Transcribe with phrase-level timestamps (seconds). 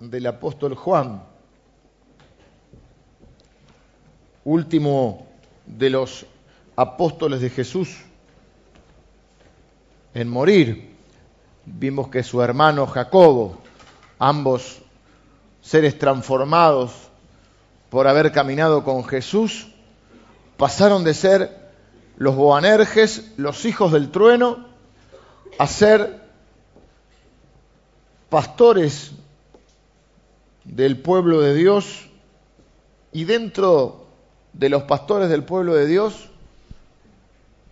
[0.00, 1.22] del apóstol Juan,
[4.44, 5.26] último
[5.66, 6.26] de los
[6.76, 7.96] apóstoles de Jesús
[10.14, 10.96] en morir.
[11.64, 13.58] Vimos que su hermano Jacobo,
[14.18, 14.78] ambos
[15.60, 16.92] seres transformados
[17.90, 19.68] por haber caminado con Jesús,
[20.56, 21.68] pasaron de ser
[22.16, 24.66] los Boanerges, los hijos del trueno,
[25.58, 26.22] a ser
[28.28, 29.12] pastores
[30.68, 32.08] del pueblo de Dios
[33.12, 34.06] y dentro
[34.52, 36.28] de los pastores del pueblo de Dios,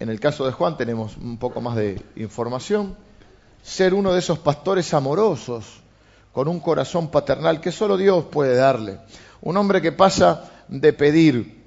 [0.00, 2.96] en el caso de Juan tenemos un poco más de información,
[3.62, 5.80] ser uno de esos pastores amorosos,
[6.32, 8.98] con un corazón paternal que solo Dios puede darle.
[9.40, 11.64] Un hombre que pasa de pedir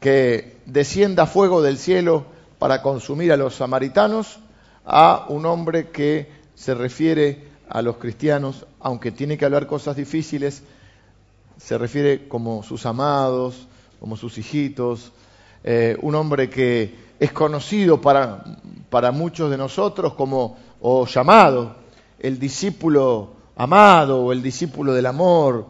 [0.00, 2.26] que descienda fuego del cielo
[2.58, 4.38] para consumir a los samaritanos
[4.84, 10.62] a un hombre que se refiere a los cristianos, aunque tiene que hablar cosas difíciles,
[11.58, 13.66] se refiere como sus amados,
[14.00, 15.12] como sus hijitos,
[15.64, 18.44] eh, un hombre que es conocido para,
[18.90, 21.76] para muchos de nosotros como, o llamado,
[22.18, 25.66] el discípulo amado o el discípulo del amor.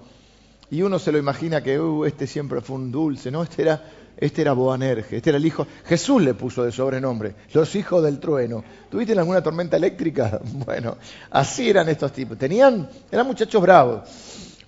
[0.71, 3.43] Y uno se lo imagina que uh, este siempre fue un dulce, ¿no?
[3.43, 3.83] Este era
[4.19, 5.67] este era Boanerge, este era el hijo.
[5.85, 8.65] Jesús le puso de sobrenombre, los hijos del trueno.
[8.91, 10.41] ¿Tuviste alguna tormenta eléctrica?
[10.67, 10.97] Bueno,
[11.31, 12.39] así eran estos tipos.
[12.39, 14.09] Tenían, eran muchachos bravos.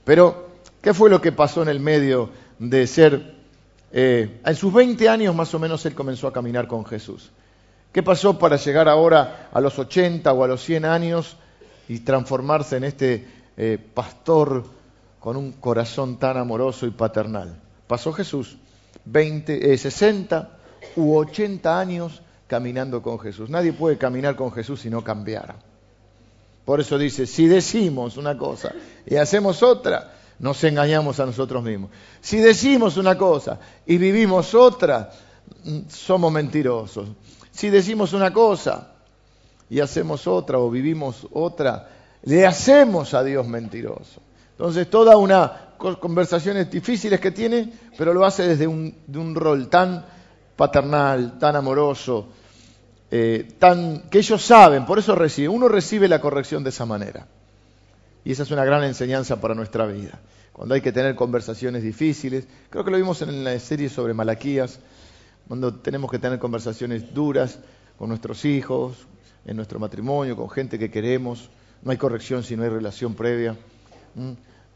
[0.04, 0.48] Pero,
[0.82, 3.38] ¿qué fue lo que pasó en el medio de ser...
[3.90, 7.30] Eh, en sus 20 años más o menos él comenzó a caminar con Jesús.
[7.90, 11.36] ¿Qué pasó para llegar ahora a los 80 o a los 100 años
[11.88, 13.26] y transformarse en este
[13.56, 14.64] eh, pastor
[15.18, 17.58] con un corazón tan amoroso y paternal?
[17.86, 18.58] Pasó Jesús.
[19.10, 23.48] 20, 60 eh, u 80 años caminando con Jesús.
[23.50, 25.56] Nadie puede caminar con Jesús si no cambiara.
[26.64, 28.74] Por eso dice, si decimos una cosa
[29.06, 31.90] y hacemos otra, nos engañamos a nosotros mismos.
[32.20, 35.10] Si decimos una cosa y vivimos otra,
[35.64, 37.08] mm, somos mentirosos.
[37.50, 38.92] Si decimos una cosa
[39.70, 41.88] y hacemos otra o vivimos otra,
[42.22, 44.20] le hacemos a Dios mentiroso.
[44.52, 50.04] Entonces, toda una conversaciones difíciles que tiene, pero lo hace desde un, rol tan
[50.56, 52.28] paternal, tan amoroso,
[53.10, 57.26] eh, tan, que ellos saben, por eso recibe, uno recibe la corrección de esa manera.
[58.24, 60.20] Y esa es una gran enseñanza para nuestra vida.
[60.52, 64.80] Cuando hay que tener conversaciones difíciles, creo que lo vimos en la serie sobre Malaquías,
[65.46, 67.58] cuando tenemos que tener conversaciones duras
[67.96, 69.06] con nuestros hijos,
[69.46, 71.48] en nuestro matrimonio, con gente que queremos,
[71.82, 73.56] no hay corrección si no hay relación previa.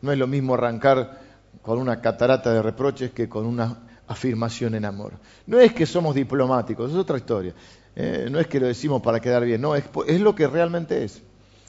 [0.03, 1.21] No es lo mismo arrancar
[1.63, 5.15] con una catarata de reproches que con una afirmación en amor.
[5.47, 7.55] No es que somos diplomáticos, es otra historia.
[7.95, 9.85] Eh, no es que lo decimos para quedar bien, no, es,
[10.21, 11.23] lo que realmente es.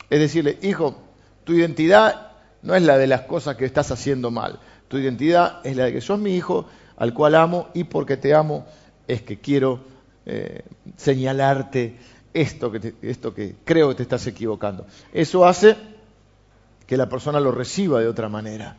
[0.10, 0.96] Es decirle, hijo,
[1.44, 4.60] tu identidad no es la de las cosas que estás haciendo mal.
[4.88, 6.66] Tu identidad es la de que sos mi hijo,
[6.98, 8.66] al cual amo, y porque te amo
[9.08, 9.82] es que quiero
[10.26, 10.64] eh,
[10.96, 11.98] señalarte
[12.34, 14.86] esto que, esto que creo que te estás equivocando.
[15.12, 15.76] Eso hace
[16.94, 18.78] que la persona lo reciba de otra manera.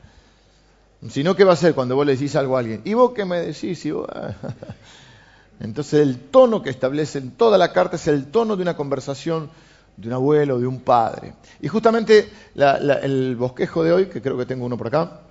[1.09, 2.81] Si no, ¿qué va a hacer cuando vos le decís algo a alguien?
[2.85, 3.85] ¿Y vos qué me decís?
[5.59, 9.51] Entonces el tono que establece en toda la carta es el tono de una conversación
[9.97, 11.35] de un abuelo, de un padre.
[11.61, 15.23] Y justamente el bosquejo de hoy, que creo que tengo uno por acá,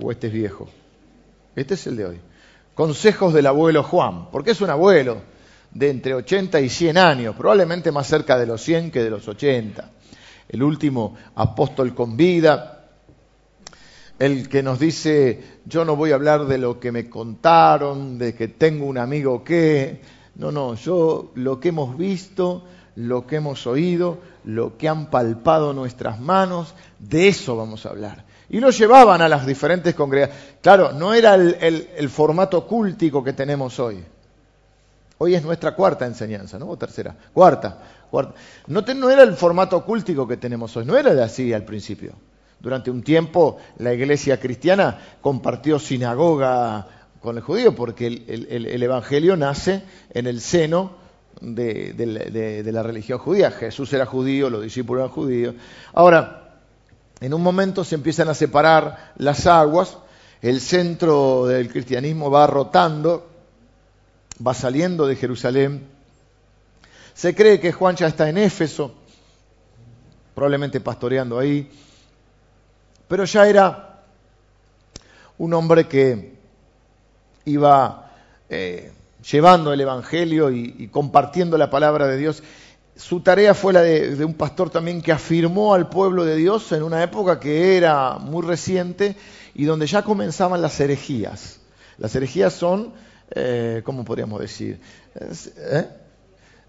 [0.00, 0.68] o este es viejo,
[1.54, 2.20] este es el de hoy.
[2.74, 5.18] Consejos del abuelo Juan, porque es un abuelo
[5.70, 9.28] de entre 80 y 100 años, probablemente más cerca de los 100 que de los
[9.28, 9.92] 80
[10.48, 12.74] el último apóstol con vida,
[14.18, 18.34] el que nos dice, yo no voy a hablar de lo que me contaron, de
[18.34, 20.00] que tengo un amigo que,
[20.36, 22.64] no, no, yo lo que hemos visto,
[22.96, 28.24] lo que hemos oído, lo que han palpado nuestras manos, de eso vamos a hablar.
[28.48, 30.58] Y lo llevaban a las diferentes congregaciones.
[30.60, 34.04] Claro, no era el, el formato cúltico que tenemos hoy.
[35.18, 36.68] Hoy es nuestra cuarta enseñanza, ¿no?
[36.68, 37.14] O tercera.
[37.32, 37.78] Cuarta.
[38.68, 42.12] No, era el formato ocúltico que tenemos hoy, no era de así al principio.
[42.60, 46.86] Durante un tiempo la iglesia cristiana compartió sinagoga
[47.20, 50.92] con el judío porque el, evangelio nace en el seno
[51.40, 53.50] de, la religión judía.
[53.50, 55.54] Jesús era judío, los discípulos eran judíos.
[55.92, 56.60] Ahora,
[57.20, 59.98] en un momento se empiezan a separar las aguas,
[60.40, 63.33] el centro del cristianismo va rotando,
[64.44, 65.94] va saliendo de Jerusalén
[67.14, 68.92] se cree que Juan ya está en Éfeso,
[70.34, 71.70] probablemente pastoreando ahí,
[73.06, 74.02] pero ya era
[75.38, 76.34] un hombre que
[77.44, 78.10] iba
[78.48, 78.92] eh,
[79.30, 82.42] llevando el Evangelio y, compartiendo la palabra de Dios
[82.96, 86.70] su tarea fue la de, de, un pastor también que afirmó al pueblo de Dios
[86.70, 89.16] en una época que era muy reciente
[89.52, 91.58] y donde ya comenzaban las herejías.
[91.98, 92.92] Las herejías son,
[93.30, 94.80] eh, ¿cómo podríamos decir?
[95.14, 95.88] ¿Eh?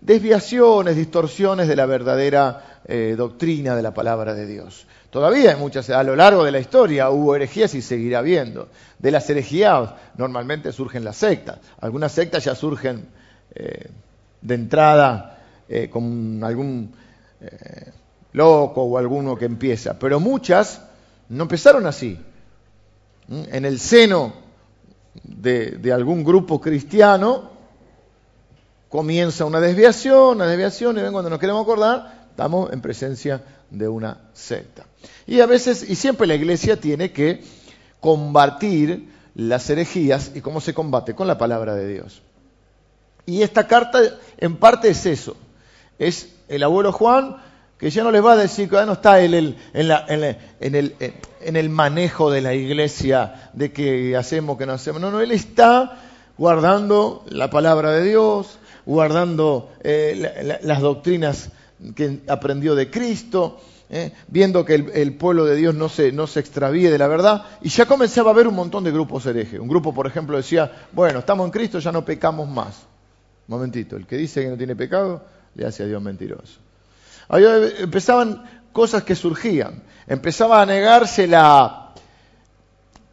[0.02, 4.86] Desviaciones, distorsiones de la verdadera eh, doctrina de la palabra de Dios.
[5.10, 8.68] Todavía hay muchas, a lo largo de la historia hubo herejías y seguirá habiendo.
[9.00, 11.60] De las herejías normalmente surgen las sectas.
[11.80, 13.08] Algunas sectas ya surgen
[13.56, 13.90] eh,
[14.42, 16.94] de entrada eh, con algún
[17.40, 17.92] eh,
[18.34, 20.82] loco o alguno que empieza, pero muchas
[21.30, 22.20] no empezaron así.
[23.30, 23.44] ¿Mm?
[23.52, 24.34] En el seno
[25.24, 27.52] de, algún grupo cristiano
[28.90, 33.88] comienza una desviación, una desviación, y ven cuando nos queremos acordar, estamos en presencia de
[33.88, 34.86] una secta.
[35.28, 37.44] Y a veces, y siempre la iglesia tiene que
[38.00, 41.16] combatir las herejías, ¿y cómo se combate?
[41.16, 42.22] Con la palabra de Dios.
[43.26, 44.00] Y esta carta
[44.38, 45.36] en parte es eso,
[45.98, 47.38] es el abuelo Juan
[47.78, 49.56] que ya no les va a decir que no está él en,
[50.62, 55.02] en, el, manejo de la iglesia, de que hacemos, que no hacemos.
[55.02, 56.00] No, no, él está
[56.38, 61.50] guardando la palabra de Dios, guardando eh, las doctrinas
[61.96, 66.40] que aprendió de Cristo, eh, viendo que el, pueblo de Dios no se, no se
[66.40, 67.44] extravíe de la verdad.
[67.62, 69.60] Y ya comenzaba a haber un montón de grupos herejes.
[69.60, 72.84] Un grupo, por ejemplo, decía, bueno, estamos en Cristo, ya no pecamos más.
[73.48, 75.24] Momentito, el que dice que no tiene pecado,
[75.54, 76.65] le hace a Dios mentiroso.
[77.30, 79.84] Empezaban cosas que surgían.
[80.08, 81.94] Empezaba a negarse la,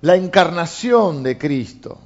[0.03, 1.99] la encarnación de Cristo.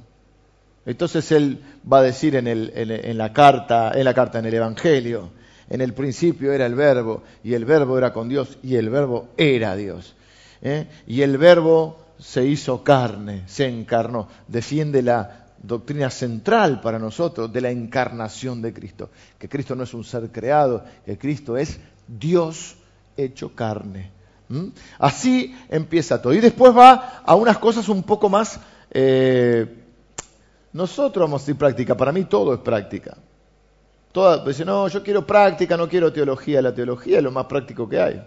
[0.85, 1.61] Entonces él
[1.91, 5.31] va a decir en, el, en, la carta, en la carta, en el Evangelio,
[5.69, 9.27] en el principio era el verbo, y el verbo era con Dios, y el verbo
[9.35, 10.15] era Dios.
[10.61, 10.87] ¿eh?
[11.05, 14.29] Y el verbo se hizo carne, se encarnó.
[14.47, 19.93] Defiende la doctrina central para nosotros de la encarnación de Cristo, que Cristo no es
[19.93, 22.75] un ser creado, que Cristo es Dios
[23.15, 24.11] hecho carne.
[24.97, 26.33] Así empieza todo.
[26.33, 28.59] Y después va a unas cosas un poco más...
[28.91, 29.83] Eh,
[30.73, 33.17] nosotros vamos a decir práctica, para mí todo es práctica.
[34.11, 36.61] Toda, dice, no, yo quiero práctica, no quiero teología.
[36.61, 38.23] La teología es lo más práctico que hay.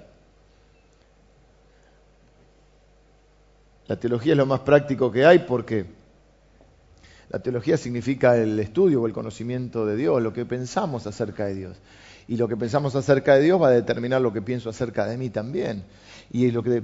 [3.86, 5.86] La teología es lo más práctico que hay porque
[7.28, 11.54] la teología significa el estudio o el conocimiento de Dios, lo que pensamos acerca de
[11.54, 11.76] Dios.
[12.30, 15.18] Y lo que pensamos acerca de Dios va a determinar lo que pienso acerca de
[15.18, 15.82] mí también.
[16.30, 16.80] Y lo que,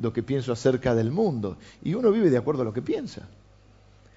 [0.00, 1.58] lo que pienso acerca del mundo.
[1.84, 3.28] Y uno vive de acuerdo a lo que piensa.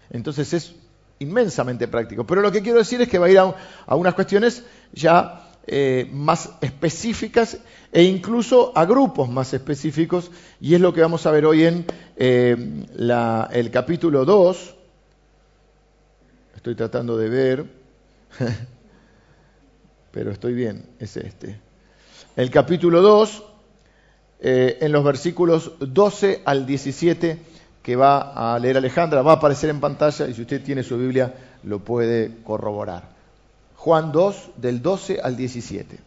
[0.10, 0.76] Entonces es
[1.20, 2.26] inmensamente práctico.
[2.26, 6.10] Pero lo que quiero decir es que va a ir a, unas cuestiones ya eh,
[6.14, 7.58] más específicas
[7.92, 10.32] e incluso a grupos más específicos.
[10.62, 11.86] Y es lo que vamos a ver hoy en
[12.16, 12.56] eh,
[13.52, 14.76] el capítulo 2
[16.60, 17.66] Estoy tratando de ver,
[20.12, 21.60] pero estoy bien, es este.
[22.36, 23.44] El capítulo 2,
[24.42, 27.38] eh, en los versículos 12 al 17,
[27.82, 30.98] que va a leer Alejandra, va a aparecer en pantalla y si usted tiene su
[30.98, 31.34] Biblia
[31.64, 33.10] lo puede corroborar.
[33.76, 35.98] Juan 2, del 12 al 17.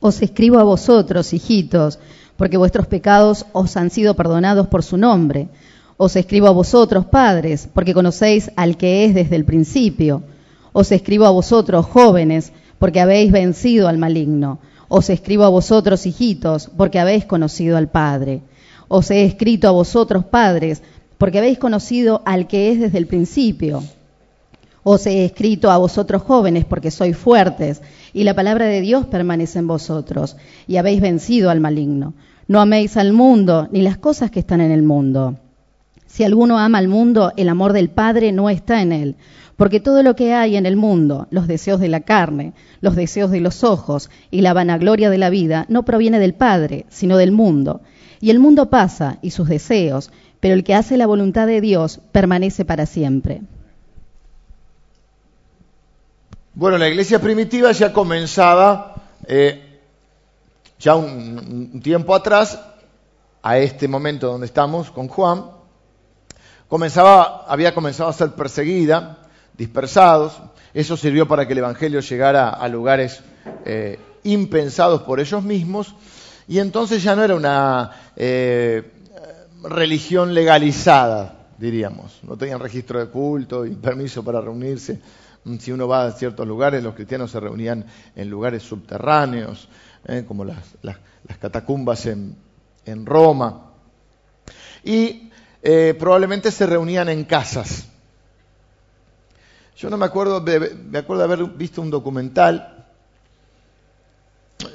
[0.00, 1.98] Os escribo a vosotros, hijitos,
[2.36, 5.48] porque vuestros pecados os han sido perdonados por su nombre
[6.00, 10.22] os escribo a vosotros, padres, porque conocéis al que es desde el principio.
[10.72, 14.58] Os escribo a vosotros, jóvenes, porque habéis vencido al maligno.
[14.88, 18.42] Os escribo a vosotros, hijitos, porque habéis conocido al Padre.
[18.88, 20.82] Os he escrito a vosotros, padres,
[21.18, 23.82] porque habéis conocido al que es desde el principio.
[24.82, 27.82] Os he escrito a vosotros jóvenes porque sois fuertes
[28.14, 32.14] y la palabra de Dios permanece en vosotros y habéis vencido al maligno.
[32.46, 35.36] No améis al mundo ni las cosas que están en el mundo.
[36.06, 39.16] Si alguno ama al mundo, el amor del Padre no está en él.
[39.58, 43.32] Porque todo lo que hay en el mundo, los deseos de la carne, los deseos
[43.32, 47.32] de los ojos y la vanagloria de la vida, no proviene del Padre, sino del
[47.32, 47.80] mundo.
[48.20, 52.00] Y el mundo pasa y sus deseos, pero el que hace la voluntad de Dios
[52.12, 53.42] permanece para siempre.
[56.54, 58.94] Bueno, la iglesia primitiva ya comenzaba,
[59.26, 59.80] eh,
[60.78, 62.60] ya un tiempo atrás,
[63.42, 65.46] a este momento donde estamos con Juan,
[66.68, 69.17] comenzaba, había comenzado a ser perseguida,
[69.58, 70.40] dispersados.
[70.72, 73.20] Eso sirvió para que el Evangelio llegara a lugares
[73.66, 75.94] eh, impensados por ellos mismos.
[76.46, 78.92] Y entonces ya no era una eh,
[79.64, 82.20] religión legalizada, diríamos.
[82.22, 85.00] No tenían registro de culto y permiso para reunirse.
[85.58, 87.84] Si uno va a ciertos lugares, los cristianos se reunían
[88.14, 89.68] en lugares subterráneos,
[90.06, 90.58] eh, como las,
[91.40, 92.36] catacumbas en,
[93.04, 93.72] Roma.
[94.84, 95.30] Y
[95.98, 97.88] probablemente se reunían en casas.
[99.78, 100.44] Yo no me acuerdo,
[100.90, 102.84] me acuerdo de haber visto un documental.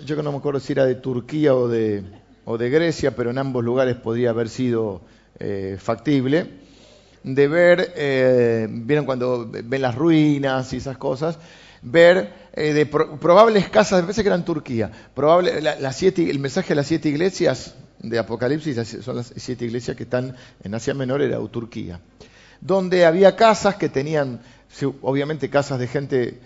[0.06, 2.06] Yo que no me acuerdo si era de Turquía o de,
[2.46, 5.02] o de Grecia, pero en ambos lugares podría haber sido
[5.40, 6.52] eh, factible,
[7.22, 11.38] de ver, eh, vieron cuando ven las ruinas y esas cosas,
[11.82, 16.76] ver eh, de probables casas, me parece que era en Turquía, probable, el mensaje de
[16.76, 20.34] las siete iglesias de Apocalipsis son las siete iglesias que están
[20.64, 22.00] en Asia Menor, era Turquía,
[22.62, 24.40] donde había casas que tenían,
[25.02, 26.40] obviamente casas de gente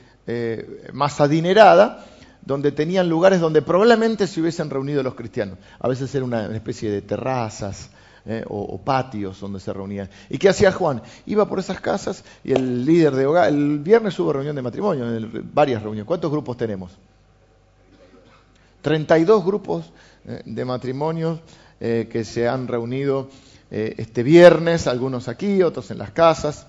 [0.91, 2.05] más adinerada,
[2.41, 5.57] donde tenían lugares donde probablemente se hubiesen reunido los cristianos.
[5.79, 7.89] A veces era una especie de terrazas
[8.29, 10.09] eh, o, patios donde se reunían.
[10.29, 11.01] ¿Y qué hacía Juan?
[11.27, 15.05] Iba por esas casas y el líder de hogar, el viernes hubo reunión de matrimonio,
[15.53, 16.05] varias reuniones.
[16.05, 16.91] ¿Cuántos grupos tenemos?
[18.81, 19.93] 32 grupos
[20.25, 21.39] eh, de matrimonios
[21.79, 23.29] eh, que se han reunido
[23.69, 26.67] este viernes, algunos aquí, otros en las casas.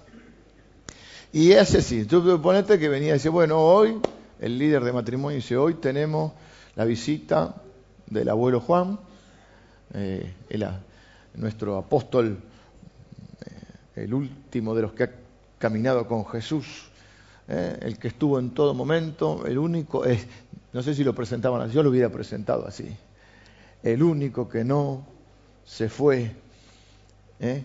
[1.32, 4.00] Y ese sí, tú ponete que venía y dice, bueno, hoy
[4.40, 6.32] el líder de matrimonio dice, hoy tenemos
[6.74, 7.54] la visita
[8.06, 8.98] del abuelo Juan,
[9.92, 10.32] eh,
[11.34, 12.38] nuestro apóstol,
[13.44, 15.10] eh, el último de los que ha
[15.58, 16.88] caminado con Jesús,
[17.46, 20.26] eh, el que estuvo en todo momento, el único, es,
[20.72, 22.96] no sé si lo presentaban así, yo lo hubiera presentado así,
[23.82, 25.04] el único que no
[25.64, 26.34] se fue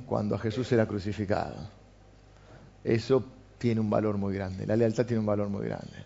[0.05, 1.55] cuando a Jesús era crucificado.
[2.84, 3.24] Eso
[3.63, 6.03] tiene un valor muy grande, la lealtad tiene un valor muy grande.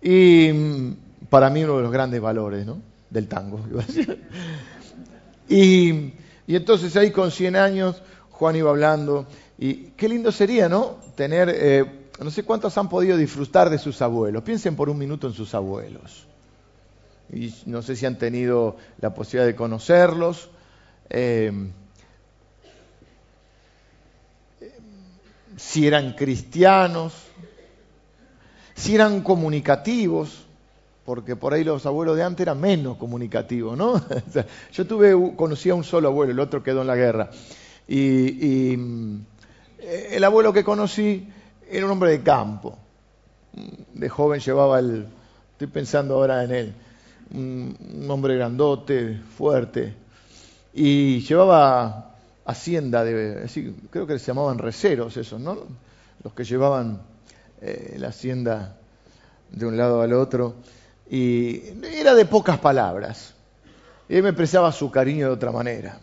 [0.00, 2.80] Y mm, para mí uno de los grandes valores ¿no?
[3.10, 3.58] del tango.
[5.48, 6.12] y,
[6.46, 9.26] y entonces ahí con 100 años Juan iba hablando
[9.58, 10.98] y qué lindo sería, ¿no?
[11.16, 11.84] Tener, eh,
[12.22, 14.44] no sé cuántos han podido disfrutar de sus abuelos.
[14.44, 16.28] Piensen por un minuto en sus abuelos.
[17.32, 20.50] Y no sé si han tenido la posibilidad de conocerlos.
[21.10, 21.50] Eh,
[25.56, 27.12] si eran cristianos,
[28.74, 30.44] si eran comunicativos,
[31.04, 34.00] porque por ahí los abuelos de antes eran menos comunicativos, ¿no?
[34.72, 37.30] yo tuve, conocí a un solo abuelo, el otro quedó en la guerra.
[37.88, 39.20] Y, mm,
[40.12, 41.28] el abuelo que conocí
[41.68, 42.78] era un hombre de campo.
[43.94, 45.06] De joven llevaba el,
[45.52, 46.74] estoy pensando ahora en él,
[47.34, 49.94] un hombre grandote, fuerte,
[50.72, 52.11] y llevaba
[52.44, 53.48] hacienda de,
[53.90, 55.58] creo que se llamaban receros esos, ¿no?
[56.22, 57.02] Los que llevaban
[57.60, 58.76] eh, la hacienda
[59.50, 60.56] de un lado al otro,
[61.10, 63.34] y era de pocas palabras.
[64.08, 65.98] Y él me expresaba su cariño de otra manera.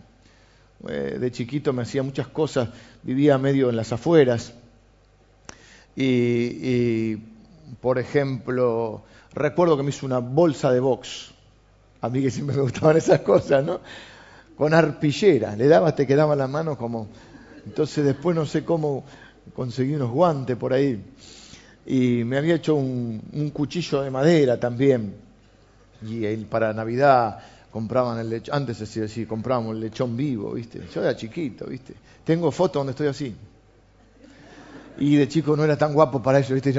[0.88, 2.70] Eh, de chiquito me hacía muchas cosas,
[3.04, 4.54] vivía medio en las afueras.
[5.96, 7.18] Y,
[7.82, 9.04] por ejemplo,
[9.34, 11.32] recuerdo que me hizo una bolsa de box.
[12.02, 13.82] A mí que siempre me gustaban esas cosas, ¿no?
[14.60, 15.56] Con arpillera.
[15.56, 17.08] Le daba, te quedaba la mano como...
[17.66, 19.06] Entonces después no sé cómo
[19.56, 21.02] conseguí unos guantes por ahí
[21.86, 25.16] y me había hecho un, cuchillo de madera también.
[26.08, 27.40] Y él, para Navidad
[27.72, 30.82] compraban el lechón, antes así, así, comprábamos el lechón vivo, ¿viste?
[30.94, 31.96] Yo era chiquito, ¿viste?
[32.24, 33.36] Tengo fotos donde estoy así.
[35.00, 36.74] Y de chico no era tan guapo para eso, ¿viste?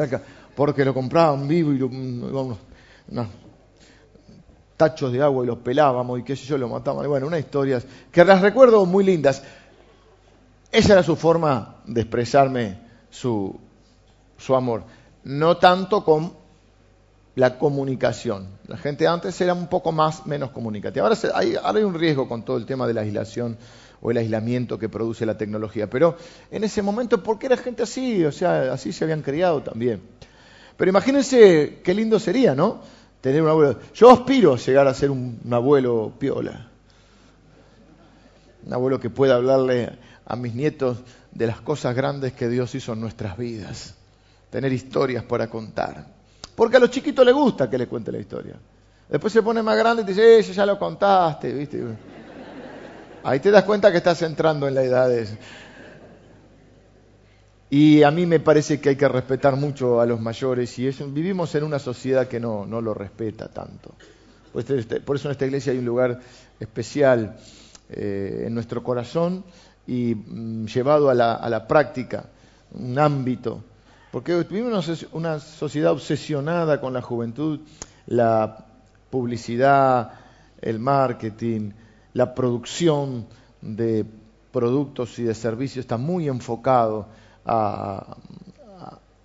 [0.54, 2.58] Porque lo compraban vivo y lo, unos,
[4.80, 7.06] tachos de agua y los pelábamos y qué sé yo, lo matábamos.
[7.06, 9.42] bueno, unas historias que las recuerdo muy lindas.
[10.72, 12.78] Esa era su forma de expresarme
[13.10, 13.60] su,
[14.38, 14.84] su amor
[15.24, 16.32] no tanto con
[17.34, 18.48] la comunicación.
[18.68, 21.06] La gente antes era un poco más menos comunicativa.
[21.06, 23.58] Ahora, hay, hay un riesgo con todo el tema de la aislación
[24.00, 25.90] o el aislamiento que produce la tecnología.
[25.90, 26.16] Pero
[26.50, 28.24] en ese momento, ¿por qué era gente así?
[28.24, 30.00] O sea, así se habían criado también.
[30.76, 32.80] Pero imagínense qué lindo sería, ¿no?
[33.20, 33.78] Tener un abuelo.
[33.94, 36.68] Yo aspiro a llegar a ser un, abuelo piola.
[38.66, 39.90] Un abuelo que pueda hablarle
[40.26, 40.98] a mis nietos
[41.32, 43.94] de las cosas grandes que Dios hizo en nuestras vidas
[44.50, 46.06] tener historias para contar.
[46.54, 48.56] Porque a los chiquitos les gusta que les cuente la historia.
[49.08, 51.82] Después se pone más grande y te dice, eh, ya lo contaste, ¿viste?
[53.22, 55.26] Ahí te das cuenta que estás entrando en la edad de...
[57.70, 61.54] Y a mí me parece que hay que respetar mucho a los mayores y vivimos
[61.54, 63.94] en una sociedad que no, no lo respeta tanto.
[64.54, 66.20] Este, por eso en esta iglesia hay un lugar
[66.58, 67.36] especial
[67.88, 69.44] eh, en nuestro corazón
[69.86, 72.26] y mm, llevado a la, a la práctica,
[72.72, 73.62] un ámbito
[74.10, 77.60] porque vivimos una sociedad obsesionada con la juventud,
[78.06, 78.66] la
[79.08, 80.12] publicidad,
[80.60, 81.70] el marketing,
[82.14, 83.26] la producción
[83.60, 84.04] de
[84.50, 87.06] productos y de servicios está muy enfocado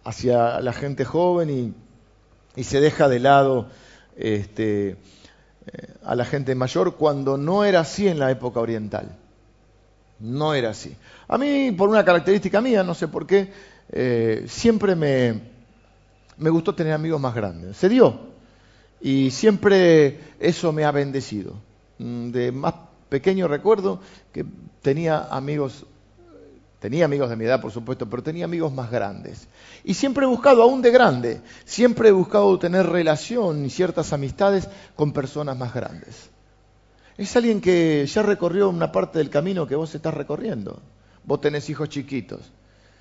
[0.03, 1.73] hacia la gente joven
[2.55, 3.67] y, se deja de lado
[4.15, 4.97] este, eh,
[6.03, 9.17] a la gente mayor cuando no era así en la época oriental.
[10.19, 10.95] No era así.
[11.27, 13.51] A mí, por una característica mía, no sé por qué,
[13.89, 15.41] eh, siempre me,
[16.37, 17.75] me, gustó tener amigos más grandes.
[17.75, 18.19] Se dio.
[19.01, 21.55] Y siempre eso me ha bendecido.
[21.97, 22.73] Mm, De más
[23.09, 23.99] pequeño recuerdo
[24.31, 24.45] que
[24.81, 25.85] tenía amigos,
[26.79, 29.47] tenía amigos de mi edad, por supuesto, pero tenía amigos más grandes.
[29.83, 34.67] Y siempre he buscado, aún de grande, siempre he buscado tener relación y ciertas amistades
[34.95, 36.29] con personas más grandes.
[37.17, 40.81] Es alguien que ya recorrió una parte del camino que vos estás recorriendo.
[41.23, 42.51] Vos tenés hijos chiquitos.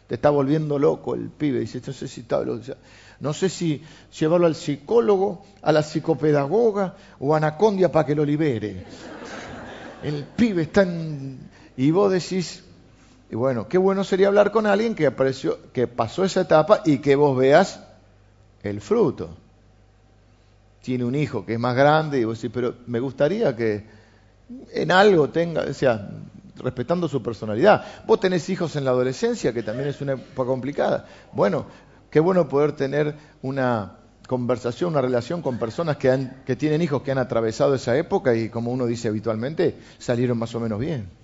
[0.07, 1.61] Te está volviendo loco el pibe.
[1.61, 2.43] Dice, no sé si, está,
[3.21, 3.83] no sé si
[4.19, 8.85] llevarlo al psicólogo, a la psicopedagoga o a Anacondia para que lo libere.
[10.03, 11.51] El pibe está en...
[11.77, 12.63] Y vos decís,
[13.31, 16.99] y bueno, qué bueno sería hablar con alguien que, apareció, que pasó esa etapa y
[16.99, 17.81] que vos veas
[18.63, 19.37] el fruto.
[20.83, 23.85] Tiene un hijo que es más grande y vos decís, pero me gustaría que
[24.73, 26.11] en algo tenga, o sea,
[26.57, 27.85] respetando su personalidad.
[28.07, 31.07] Vos tenés hijos en la adolescencia, que también es una época complicada.
[31.33, 31.67] Bueno,
[32.11, 33.97] qué bueno poder tener una
[34.29, 38.35] conversación, una relación con personas que, han, que tienen hijos que han atravesado esa época
[38.35, 41.24] y, como uno dice habitualmente, salieron más o menos bien.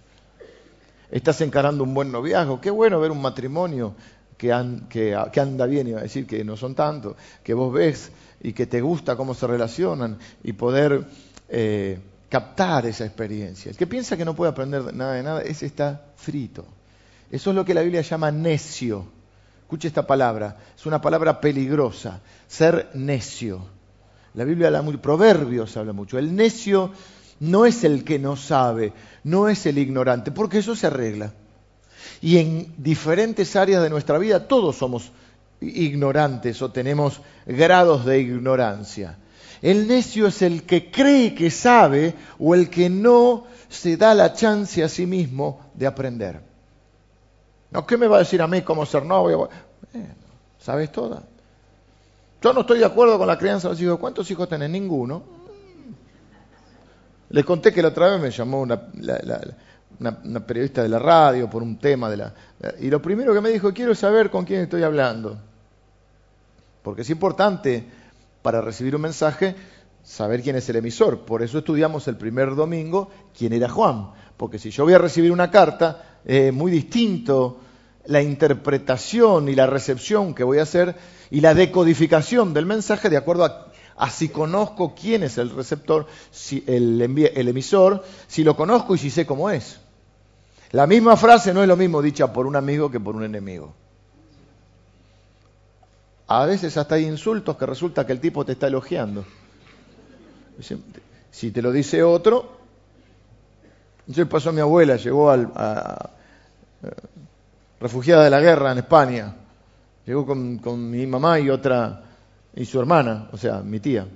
[1.10, 3.94] Estás encarando un buen noviazgo, qué bueno ver un matrimonio
[4.36, 8.10] que, anda bien, iba a decir que no son tanto, que vos ves
[8.42, 11.04] y que te gusta cómo se relacionan y poder...
[11.48, 11.98] Eh,
[12.30, 13.70] captar esa experiencia.
[13.70, 16.64] El que piensa que no puede aprender nada de nada, ese está frito.
[17.30, 19.04] Eso es lo que la Biblia llama necio.
[19.62, 23.64] Escuche esta palabra, es una palabra peligrosa, ser necio.
[24.34, 26.18] La Biblia habla muy, Proverbios habla mucho.
[26.18, 26.92] El necio
[27.40, 28.92] no es el que no sabe,
[29.24, 31.32] no es el ignorante, porque eso se arregla.
[32.20, 35.10] Y en diferentes áreas de nuestra vida todos somos
[35.60, 39.16] ignorantes o tenemos grados de ignorancia.
[39.62, 44.32] El necio es el que cree que sabe o el que no se da la
[44.32, 46.40] chance a sí mismo de aprender.
[47.70, 47.86] ¿No?
[47.86, 49.48] ¿Qué me va a decir a mí cómo ser novio?
[50.58, 51.22] ¿Sabes toda?
[52.42, 53.98] Yo no estoy de acuerdo con la crianza de los hijos.
[53.98, 54.70] ¿Cuántos hijos tenés?
[54.70, 55.39] Ninguno.
[57.30, 58.88] Les conté que la otra vez me llamó una,
[59.98, 62.34] una, una, periodista de la radio por un tema de la...
[62.80, 65.38] Y lo primero que me dijo, quiero saber con quién estoy hablando.
[66.82, 67.84] Porque es importante
[68.42, 69.54] para recibir un mensaje,
[70.02, 71.20] saber quién es el emisor.
[71.20, 74.10] Por eso estudiamos el primer domingo quién era Juan.
[74.36, 77.60] Porque si yo voy a recibir una carta, eh, muy distinto
[78.06, 80.96] la interpretación y la recepción que voy a hacer
[81.30, 86.06] y la decodificación del mensaje de acuerdo a, a si conozco quién es el receptor,
[86.30, 89.80] si el, el emisor, si lo conozco y si sé cómo es.
[90.72, 93.74] La misma frase no es lo mismo dicha por un amigo que por un enemigo.
[96.28, 99.24] A veces hasta hay insultos que resulta que el tipo te está elogiando.
[101.30, 102.58] Si te lo dice otro,
[104.00, 106.10] entonces pasó a mi abuela, llegó al, a,
[107.80, 109.34] refugiada de la guerra en España,
[110.06, 112.09] llegó con, mi mamá y otra,
[112.54, 114.06] y su hermana, o sea, mi tía.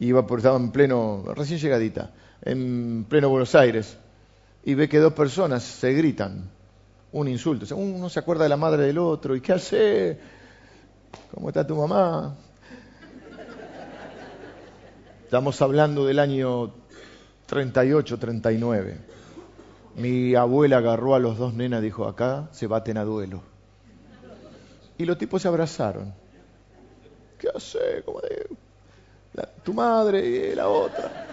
[0.00, 2.10] Iba por, estaba en pleno, recién llegadita,
[2.42, 3.96] en pleno Buenos Aires,
[4.64, 6.50] y ve que dos personas se gritan
[7.12, 7.72] un insulto.
[7.74, 10.18] O uno se acuerda de la madre del otro, ¿y qué hace?
[11.32, 12.34] ¿Cómo está tu mamá?
[15.24, 16.72] Estamos hablando del año
[17.46, 18.98] 38, 39.
[19.96, 23.42] Mi abuela agarró a los dos nenas y dijo, acá se baten a duelo.
[24.98, 26.14] Y los tipos se abrazaron.
[27.38, 28.02] ¿Qué hace?
[28.04, 28.20] ¿Cómo
[29.34, 31.26] la, tu madre y la otra.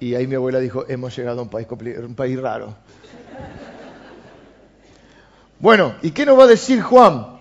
[0.00, 2.74] Y ahí mi abuela dijo, hemos llegado a un país, un país raro.
[5.58, 7.38] Bueno, ¿y qué nos va a decir Juan?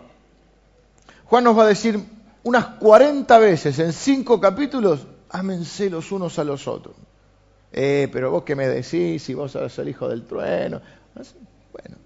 [1.25, 1.99] Juan nos va a decir
[2.43, 6.95] unas 40 veces en cinco capítulos, ámense los unos a los otros.
[7.73, 10.81] Eh, pero vos qué me decís, si vos sos el hijo del trueno.
[11.71, 11.97] Bueno,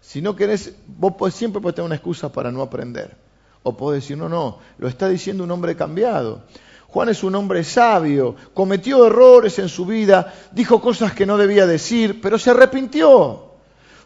[0.00, 3.25] si no querés, vos siempre podés tener una excusa para no aprender.
[3.68, 6.44] O podés decir, no, no, lo está diciendo un hombre cambiado.
[6.86, 11.66] Juan es un hombre sabio, cometió errores en su vida, dijo cosas que no debía
[11.66, 13.42] decir, pero se arrepintió.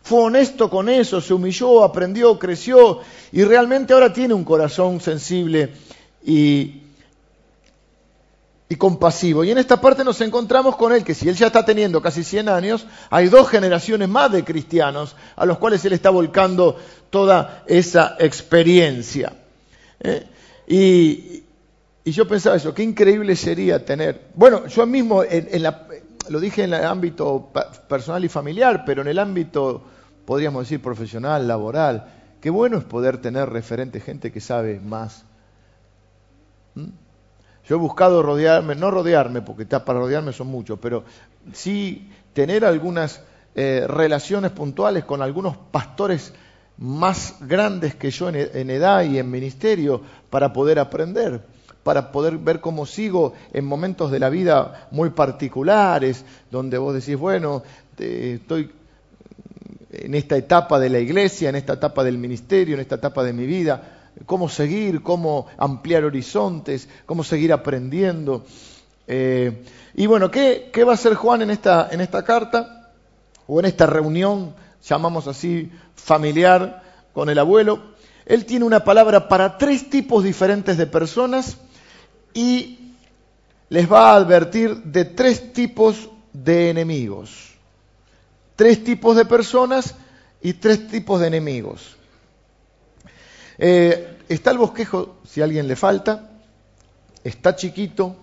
[0.01, 3.01] Fue honesto con eso, se humilló, aprendió, creció
[3.33, 5.75] y realmente ahora tiene un corazón sensible
[6.25, 6.81] y,
[8.66, 9.44] y compasivo.
[9.44, 12.25] Y en esta parte nos encontramos con él, que si él ya está teniendo casi
[12.25, 16.79] 100 años, hay dos generaciones más de cristianos a los cuales él está volcando
[17.11, 19.35] toda esa experiencia.
[20.01, 20.27] ¿Eh?
[20.67, 21.45] Y,
[22.11, 25.23] yo pensaba eso, qué increíble sería tener, bueno, yo mismo
[26.29, 27.53] lo dije en el ámbito
[27.89, 29.83] personal y familiar, pero en el ámbito,
[30.25, 32.07] podríamos decir, profesional, laboral,
[32.41, 35.25] qué bueno es poder tener referente gente que sabe más.
[36.75, 36.89] ¿Mm?
[37.69, 41.05] Yo he buscado rodearme, no rodearme, porque para rodearme son muchos, pero
[41.53, 43.23] sí tener algunas
[43.55, 46.33] eh, relaciones puntuales con algunos pastores
[46.81, 51.40] más grandes que yo en, en edad y en ministerio para poder aprender.
[51.83, 57.16] para poder ver cómo sigo en momentos de la vida muy particulares, donde vos decís,
[57.16, 57.62] bueno,
[57.99, 58.71] estoy
[59.90, 63.33] en esta etapa de la iglesia, en esta etapa del ministerio, en esta etapa de
[63.33, 63.83] mi vida,
[64.27, 68.45] cómo seguir, cómo ampliar horizontes, cómo seguir aprendiendo.
[69.07, 69.64] Eh,
[69.95, 72.93] y bueno, ¿qué, va a hacer Juan en esta, en esta carta
[73.47, 77.83] o en esta reunión, llamamos así, familiar con el abuelo?
[78.27, 81.57] Él tiene una palabra para tres tipos diferentes de personas
[82.33, 82.95] y
[83.69, 87.55] les va a advertir de tres tipos de enemigos.
[88.57, 89.95] Tres tipos de personas
[90.43, 91.97] y tres tipos de enemigos.
[93.59, 96.31] Eh, está el bosquejo, si a alguien le falta,
[97.25, 98.16] está chiquito,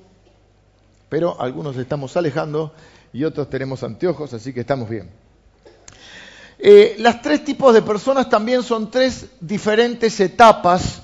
[1.09, 2.73] pero algunos estamos alejando
[3.13, 5.09] y otros tenemos anteojos, así que estamos bien.
[6.59, 11.03] Eh, las tres tipos de personas también son tres diferentes etapas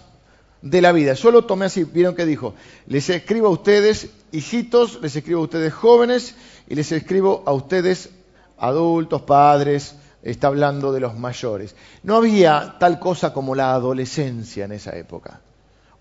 [0.61, 1.13] de la vida.
[1.13, 2.55] Yo lo tomé así, vieron que dijo,
[2.87, 6.35] les escribo a ustedes hijitos, les escribo a ustedes jóvenes
[6.67, 8.09] y les escribo a ustedes
[8.57, 11.75] adultos, padres, está hablando de los mayores.
[12.01, 15.41] No había tal cosa como la adolescencia en esa época.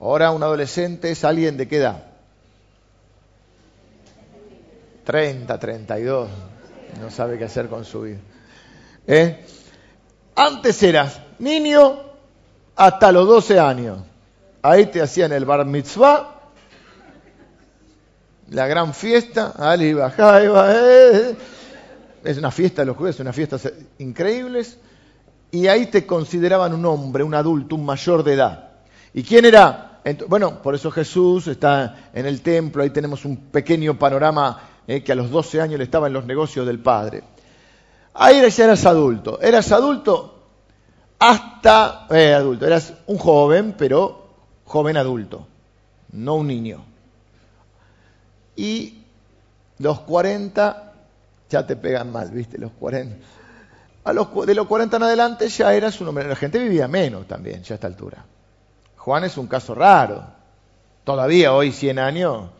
[0.00, 2.04] Ahora un adolescente es alguien de qué edad?
[5.04, 6.28] 30, 32.
[7.00, 8.18] No sabe qué hacer con su vida.
[9.06, 9.44] ¿Eh?
[10.34, 11.98] Antes eras niño
[12.76, 13.98] hasta los 12 años.
[14.62, 16.32] Ahí te hacían el bar mitzvah,
[18.52, 21.36] la gran fiesta, Ali eh,
[22.22, 23.58] es una fiesta de los jueves, una fiesta
[23.98, 24.78] increíbles,
[25.50, 28.70] y ahí te consideraban un hombre, un adulto, un mayor de edad.
[29.14, 30.00] ¿Y quién era?
[30.28, 35.12] Bueno, por eso Jesús está en el templo, ahí tenemos un pequeño panorama eh, que
[35.12, 37.22] a los 12 años le estaba en los negocios del Padre.
[38.14, 40.42] Ahí ya eras adulto, eras adulto
[41.18, 44.26] hasta, eh, adulto, eras un joven, pero
[44.64, 45.46] joven adulto,
[46.12, 46.84] no un niño.
[48.56, 49.02] Y
[49.78, 50.92] los 40
[51.48, 52.58] ya te pegan mal, ¿viste?
[52.58, 53.16] Los 40.
[54.04, 56.26] A los, de los 40 en adelante ya eras un hombre.
[56.26, 58.24] La gente vivía menos también, ya a esta altura.
[58.96, 60.24] Juan es un caso raro.
[61.04, 62.50] Todavía hoy 100 años.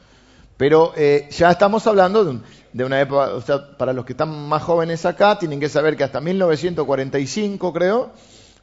[0.57, 2.41] Pero eh, ya estamos hablando de,
[2.73, 5.97] de, una época, o sea, para los que están más jóvenes acá, tienen que saber
[5.97, 8.13] que hasta 1945, creo,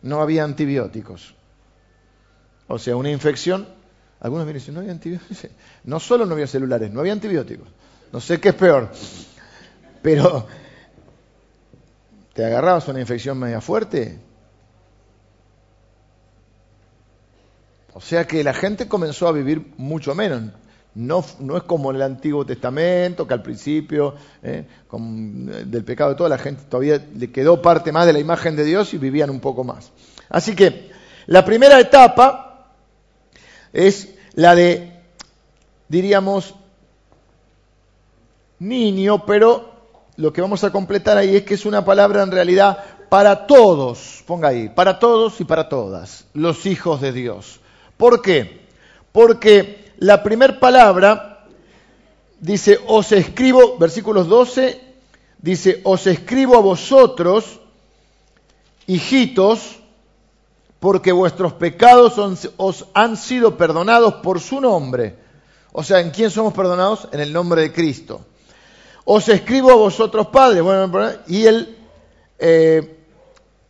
[0.02, 1.36] no había antibióticos.
[2.68, 3.68] O sea, una infección.
[4.20, 5.48] Algunos me dicen, no había antibióticos.
[5.84, 7.68] No solo no había celulares, no había antibióticos.
[8.12, 8.92] No sé qué es peor.
[10.02, 10.48] Pero,
[12.34, 14.20] ¿te agarrabas una infección media fuerte?
[17.94, 20.52] O sea que la gente comenzó a vivir mucho menos.
[20.96, 26.16] No, no es como en el Antiguo Testamento, que al principio, eh, del pecado de
[26.16, 29.30] toda la gente todavía le quedó parte más de la imagen de Dios y vivían
[29.30, 29.92] un poco más.
[30.30, 30.90] Así que
[31.28, 32.74] la primera etapa
[33.72, 34.92] es la de,
[35.88, 36.56] diríamos,
[38.58, 39.70] niño, pero
[40.18, 44.24] lo que vamos a completar ahí es que es una palabra en realidad para todos,
[44.28, 47.60] ponga ahí, para todos y para todas, los hijos de Dios.
[47.98, 48.68] ¿Por qué?
[49.12, 51.46] Porque la primera palabra
[52.40, 54.82] dice, os escribo, versículos 12,
[55.40, 57.60] dice, os escribo a vosotros,
[58.88, 59.78] hijitos,
[60.80, 62.14] porque vuestros pecados
[62.56, 65.18] os han sido perdonados por su nombre.
[65.74, 67.10] O sea, ¿en quién somos perdonados?
[67.12, 68.22] En el nombre de Cristo.
[69.04, 70.64] Os escribo a vosotros padres.
[70.64, 71.78] Bueno, y el
[72.40, 72.98] eh,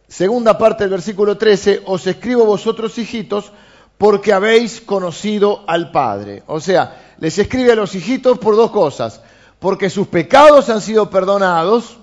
[0.07, 3.51] segunda parte del versículo 13, os escribo a vosotros hijitos
[3.99, 6.43] porque habéis conocido al Padre.
[6.47, 9.21] O sea, les escribe a los hijitos por dos cosas.
[9.59, 11.97] Porque sus pecados han sido perdonados,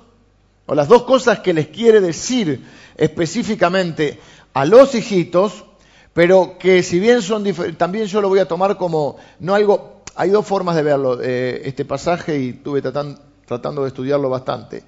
[0.66, 2.62] o las dos cosas que les quiere decir
[2.98, 4.20] específicamente
[4.52, 5.64] a los hijitos,
[6.12, 10.02] pero que si bien son diferentes, también yo lo voy a tomar como no algo
[10.16, 14.84] hay dos formas de verlo, eh, este pasaje, y estuve tratando de estudiarlo bastante.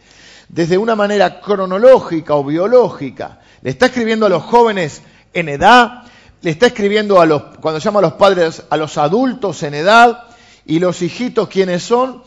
[0.48, 6.04] Desde una manera cronológica o biológica, le está escribiendo a los jóvenes en edad,
[6.40, 10.24] le está escribiendo a los, cuando llama a los padres, a los adultos en edad,
[10.64, 12.22] y los hijitos, ¿quiénes son?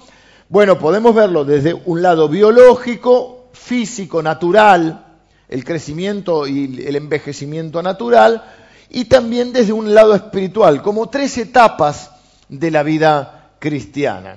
[0.50, 5.06] Bueno, podemos verlo desde un lado biológico, físico, natural,
[5.48, 8.44] el crecimiento y el envejecimiento natural,
[8.90, 12.12] y también desde un lado espiritual, como tres etapas
[12.50, 14.36] de la vida cristiana.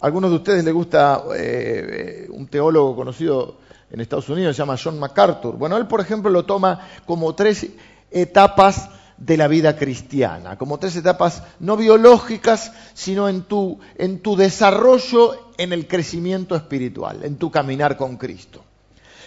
[0.00, 3.56] A algunos de ustedes les gusta eh, un teólogo conocido
[3.90, 5.56] en Estados Unidos, se llama John MacArthur.
[5.56, 7.66] Bueno, él, por ejemplo, lo toma como tres
[8.10, 14.36] etapas de la vida cristiana, como tres etapas no biológicas, sino en tu, en tu
[14.36, 18.62] desarrollo en el crecimiento espiritual, en tu caminar con Cristo.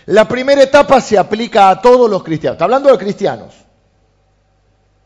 [0.06, 2.56] La primera etapa se aplica a todos los cristianos.
[2.56, 3.54] Está hablando de cristianos.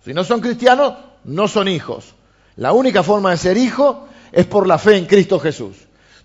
[0.04, 2.14] Si no son cristianos, no son hijos.
[2.58, 5.76] La única forma de ser hijo es por la fe en Cristo Jesús.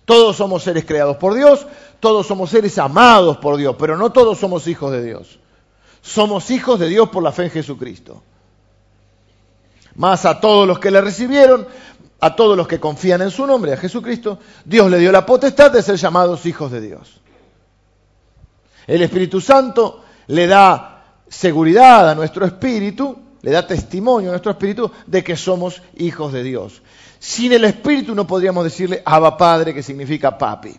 [0.05, 1.65] Todos somos seres creados por Dios,
[1.99, 5.39] todos somos seres amados por Dios, pero no todos somos hijos de Dios.
[6.01, 8.23] Somos hijos de Dios por la fe en Jesucristo.
[9.95, 11.67] Más a todos los que le recibieron,
[12.21, 15.71] a todos los que confían en su nombre, a Jesucristo, Dios le dio la potestad
[15.71, 17.21] de ser llamados hijos de Dios.
[18.87, 24.91] El Espíritu Santo le da seguridad a nuestro espíritu, le da testimonio a nuestro espíritu
[25.05, 26.81] de que somos hijos de Dios.
[27.19, 30.75] Sin el espíritu no podríamos decirle Abba Padre, que significa papi.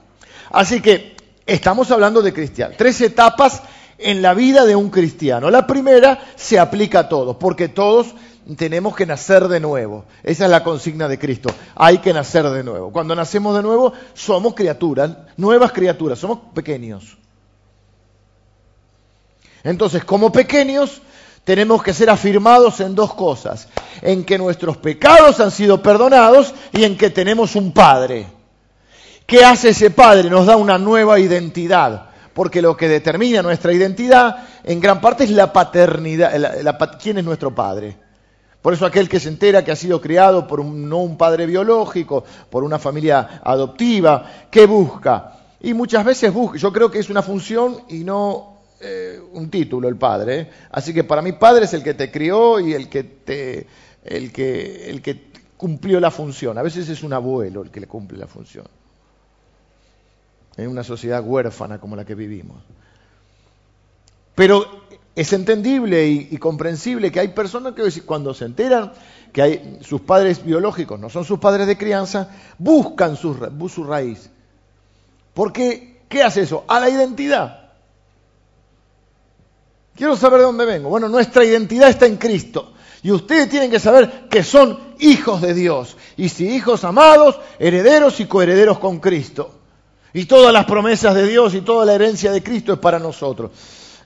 [0.51, 2.75] Así que estamos hablando de cristiano.
[2.77, 3.63] Tres etapas
[4.01, 5.51] en la vida de un cristiano.
[5.51, 8.15] La primera se aplica a todos, porque todos
[8.57, 10.05] tenemos que nacer de nuevo.
[10.23, 11.51] Esa es la consigna de Cristo.
[11.77, 12.91] Hay que nacer de nuevo.
[12.91, 17.17] Cuando nacemos de nuevo, somos criaturas, nuevas criaturas, somos pequeños.
[19.63, 21.03] Entonces, como pequeños,
[21.45, 23.69] tenemos que ser afirmados en dos cosas.
[24.03, 28.27] En que nuestros pecados han sido perdonados y en que tenemos un Padre.
[29.27, 30.31] ¿Qué hace ese Padre?
[30.31, 32.10] Nos da una nueva identidad.
[32.33, 36.33] Porque lo que determina nuestra identidad en gran parte es la paternidad.
[37.01, 37.97] ¿Quién es nuestro Padre?
[38.63, 41.47] Por eso aquel que se entera que ha sido criado por un, no un padre
[41.47, 45.39] biológico, por una familia adoptiva, ¿qué busca?
[45.61, 49.89] Y muchas veces busca, yo creo que es una función y no eh, un título
[49.89, 50.41] el padre.
[50.41, 50.51] ¿eh?
[50.71, 53.67] Así que para mí padre es el que te crió y el que te,
[54.05, 56.59] el que, el que cumplió la función.
[56.59, 58.67] A veces es un abuelo el que le cumple la función.
[60.61, 62.63] En una sociedad huérfana como la que vivimos.
[64.35, 64.67] Pero
[65.15, 68.93] es entendible y, comprensible que hay personas que cuando se enteran
[69.33, 73.35] que hay, sus padres biológicos no son sus padres de crianza, buscan su,
[73.69, 74.31] su raíz.
[75.35, 76.65] Porque, ¿qué hace eso?
[76.69, 77.71] A la identidad.
[79.95, 80.89] Quiero saber de dónde vengo.
[80.89, 82.73] Bueno, nuestra identidad está en Cristo.
[83.03, 85.97] Y ustedes tienen que saber que son hijos de Dios.
[86.17, 89.60] Y si hijos amados, herederos y coherederos con Cristo.
[90.13, 93.51] Y todas las promesas de Dios y toda la herencia de Cristo es para nosotros.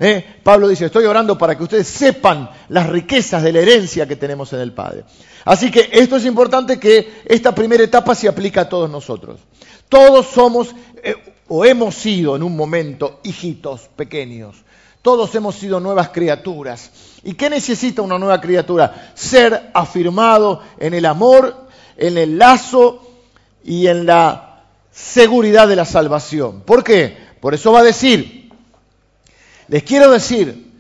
[0.00, 0.40] ¿Eh?
[0.42, 4.52] Pablo dice, estoy orando para que ustedes sepan las riquezas de la herencia que tenemos
[4.52, 5.04] en el Padre.
[5.44, 9.40] Así que esto es importante que esta primera etapa se aplica a todos nosotros.
[9.88, 11.14] Todos somos eh,
[11.48, 14.56] o hemos sido en un momento hijitos pequeños.
[15.02, 16.90] Todos hemos sido nuevas criaturas.
[17.22, 19.12] ¿Y qué necesita una nueva criatura?
[19.14, 23.06] Ser afirmado en el amor, en el lazo
[23.62, 24.53] y en la
[24.94, 26.60] seguridad de la salvación.
[26.60, 27.16] ¿Por qué?
[27.40, 28.48] Por eso va a decir,
[29.66, 30.72] les quiero decir,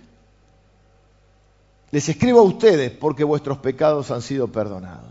[1.90, 5.10] les escribo a ustedes porque vuestros pecados han sido perdonados.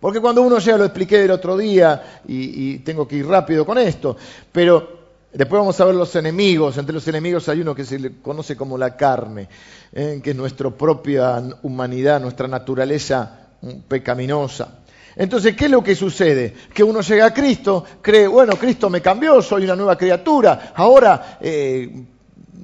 [0.00, 3.78] Porque cuando uno llega, lo expliqué el otro día y, tengo que ir rápido con
[3.78, 4.16] esto,
[4.52, 6.76] pero después vamos a ver los enemigos.
[6.78, 9.48] Entre los enemigos hay uno que se le conoce como la carne,
[9.92, 14.83] eh, que es nuestra propia humanidad, nuestra naturaleza mm, pecaminosa.
[15.16, 16.54] Entonces, ¿qué es lo que sucede?
[16.72, 21.38] Que uno llega a Cristo, cree, bueno, Cristo me cambió, soy una nueva criatura, ahora
[21.40, 22.04] eh,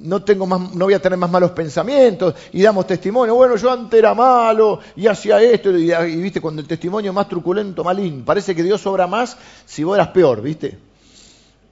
[0.01, 3.35] no, tengo más, no voy a tener más malos pensamientos y damos testimonio.
[3.35, 7.29] Bueno, yo antes era malo y hacía esto y, viste, cuando el testimonio es más
[7.29, 10.77] truculento, malín, parece que Dios obra más si vos eras peor, viste.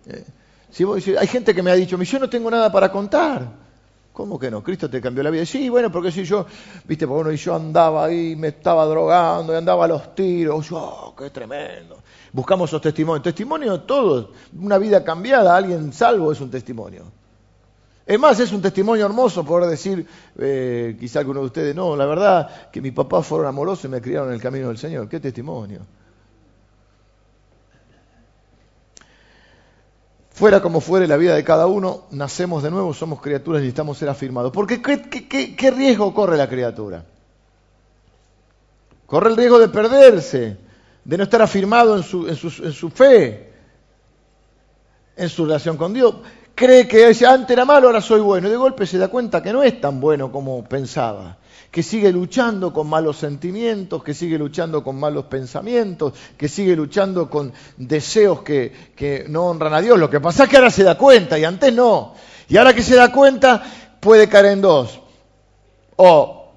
[0.08, 0.24] Eh,
[0.72, 3.69] si hay gente que me ha dicho, yo no tengo nada para contar.
[4.14, 4.62] ¿Cómo que no?
[4.64, 5.46] Cristo te cambió la vida.
[5.46, 6.46] Sí, bueno, porque si yo,
[6.86, 10.68] viste, porque bueno, y yo andaba ahí, me estaba drogando y andaba a los tiros,
[10.72, 11.98] oh, qué tremendo.
[12.34, 13.24] Buscamos esos testimonios.
[13.24, 14.30] Testimonio todos.
[14.60, 17.06] Una vida cambiada, alguien salvo es un testimonio.
[18.06, 20.06] Es más, es un testimonio hermoso poder decir,
[20.40, 24.02] eh, quizá alguno de ustedes, no, la verdad que mis papás fueron amorosos y me
[24.02, 25.08] criaron en el camino del Señor.
[25.08, 25.82] ¿Qué testimonio?
[30.40, 33.98] Fuera como fuere la vida de cada uno, nacemos de nuevo, somos criaturas y necesitamos
[33.98, 34.54] ser afirmados.
[34.54, 37.04] Porque ¿qué, riesgo corre la criatura?
[39.06, 40.56] Corre el riesgo de perderse,
[41.04, 42.38] de no estar afirmado en su, en
[42.72, 43.52] su fe,
[45.18, 46.16] en su relación con Dios
[46.56, 48.48] cree que antes era malo, ahora soy bueno.
[48.48, 51.38] Y de golpe se da cuenta que no es tan bueno como pensaba.
[51.72, 57.30] Que sigue luchando con malos sentimientos, que sigue luchando con malos pensamientos, que sigue luchando
[57.30, 60.00] con deseos que, que no honran a Dios.
[60.00, 62.14] Lo que pasa es que ahora se da cuenta y antes no.
[62.48, 63.64] Y ahora que se da cuenta
[64.00, 65.00] puede caer en dos.
[65.98, 66.52] O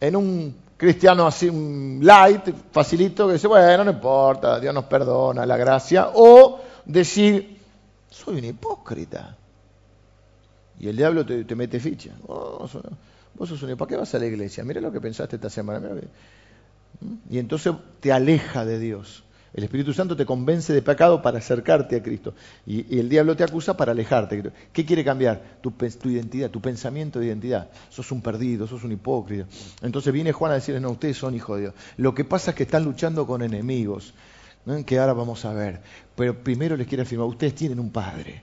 [0.00, 5.44] en un cristiano así, un light, facilito, que dice, bueno, no importa, Dios nos perdona,
[5.44, 6.10] la gracia.
[6.14, 7.58] O decir,
[8.08, 9.36] soy un hipócrita.
[10.80, 12.10] Y el diablo te, mete ficha.
[12.28, 12.68] Oh,
[13.38, 14.64] vos sos un ¿Para qué vas a la iglesia?
[14.64, 15.90] Mira lo que pensaste esta semana.
[17.00, 17.14] ¿Mm?
[17.34, 19.24] Y entonces te aleja de Dios.
[19.54, 22.34] El Espíritu Santo te convence de pecado para acercarte a Cristo.
[22.66, 24.52] Y, el diablo te acusa para alejarte.
[24.72, 25.58] ¿Qué quiere cambiar?
[25.62, 25.72] Tu,
[26.10, 27.70] identidad, tu pensamiento de identidad.
[27.88, 29.46] Sos un perdido, sos un hipócrita.
[29.80, 31.74] Entonces viene Juan a decirles, no, ustedes son hijos de Dios.
[31.96, 34.12] Lo que pasa es que están luchando con enemigos,
[34.84, 35.80] que ahora vamos a ver.
[36.14, 38.42] Pero primero les quiero afirmar, ustedes tienen un Padre.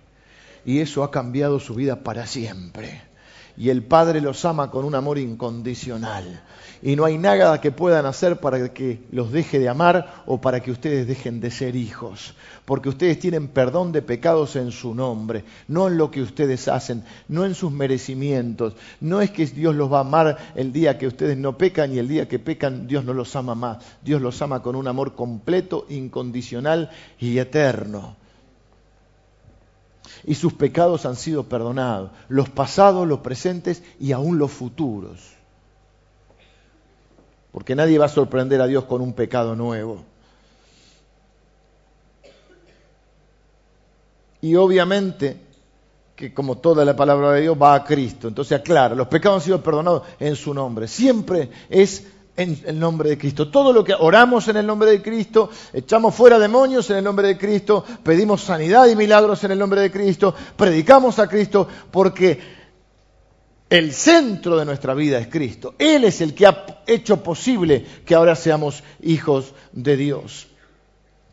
[0.66, 3.15] Y eso ha cambiado su vida para siempre
[3.58, 6.42] y el Padre los ama con un amor incondicional.
[6.82, 10.60] Y no hay nada que puedan hacer para que los deje de amar o para
[10.60, 12.36] que ustedes dejen de ser hijos.
[12.66, 17.04] Porque ustedes tienen perdón de pecados en su nombre, no en lo que ustedes hacen,
[17.28, 18.76] no en sus merecimientos.
[19.00, 21.98] No es que Dios los va a amar el día que ustedes no pecan y
[21.98, 23.78] el día que pecan Dios no los ama más.
[24.04, 28.18] Dios los ama con un amor completo, incondicional y eterno
[30.26, 35.20] y sus pecados han sido perdonados, los pasados, los presentes y aún los futuros.
[37.52, 40.04] Porque nadie va a sorprender a Dios con un pecado nuevo.
[44.42, 45.40] Y obviamente
[46.16, 48.28] que como toda la palabra de Dios va a Cristo.
[48.28, 50.88] Entonces aclara, los pecados han sido perdonados en su nombre.
[50.88, 53.50] Siempre es en el nombre de Cristo.
[53.50, 57.28] Todo lo que oramos en el nombre de Cristo, echamos fuera demonios en el nombre
[57.28, 62.40] de Cristo, pedimos sanidad y milagros en el nombre de Cristo, predicamos a Cristo, porque
[63.70, 65.76] el centro de nuestra vida es Cristo.
[65.80, 70.48] Él es el que ha hecho posible que ahora seamos hijos de Dios.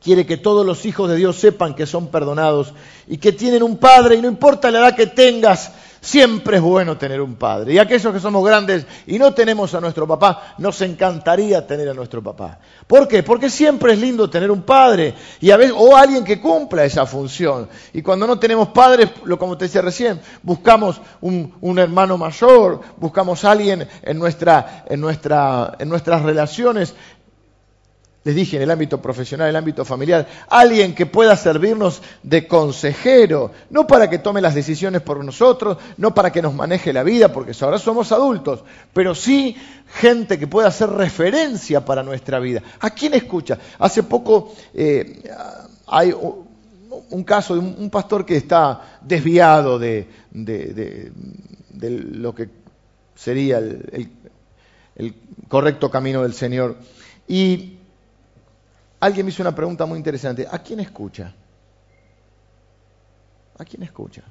[0.03, 2.75] Quiere que todos los hijos de Dios sepan que son perdonados
[3.07, 5.71] y que tienen un Padre y no importa la edad que tengas,
[6.05, 7.75] Siempre es bueno tener un padre.
[7.75, 11.95] Y aquellos que somos grandes y no tenemos a nuestro papá, nos encantaría tener a
[11.95, 12.59] nuestro papá.
[12.89, 13.23] ¿Por qué?
[13.23, 17.07] Porque siempre es lindo tener un padre y a veces, o alguien que cumpla esa
[17.07, 17.69] función.
[17.93, 22.81] Y cuando no tenemos padres, lo como te decía recién, buscamos un, un hermano mayor,
[22.97, 26.97] buscamos a alguien en, nuestra, en, nuestra, en nuestras relaciones
[28.25, 32.47] les dije, en el ámbito profesional, en el ámbito familiar, alguien que pueda servirnos de
[32.47, 37.03] consejero, no para que tome las decisiones por nosotros, no para que nos maneje la
[37.03, 39.57] vida, porque ahora somos adultos, pero sí
[39.87, 42.63] gente que pueda ser referencia para nuestra vida.
[42.81, 43.59] ¿A quién escucha?
[43.81, 45.23] Hace poco eh,
[45.89, 46.15] hay
[47.11, 50.07] un caso de un pastor que está desviado de,
[51.81, 52.49] lo que
[53.17, 54.11] sería el,
[54.95, 55.15] el
[55.49, 56.77] correcto camino del Señor.
[57.27, 57.72] Y
[59.03, 60.47] Alguien me hizo una pregunta muy interesante.
[60.49, 61.35] ¿A quién escucha?
[63.59, 64.23] ¿A quién escucha?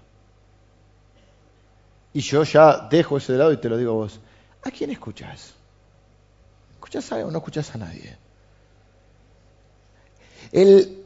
[2.13, 4.21] Y yo ya dejo ese de lado y te lo digo a vos.
[4.63, 5.55] ¿A quién escuchas?
[6.75, 8.17] ¿Escuchas a o no escuchas a nadie?
[10.53, 11.03] El,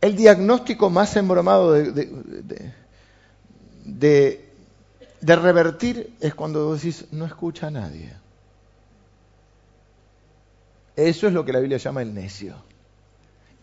[0.00, 1.92] el diagnóstico más embromado de,
[3.84, 8.10] de revertir es cuando vos decís, no escucha a nadie.
[10.98, 12.56] Eso es lo que la Biblia llama el necio.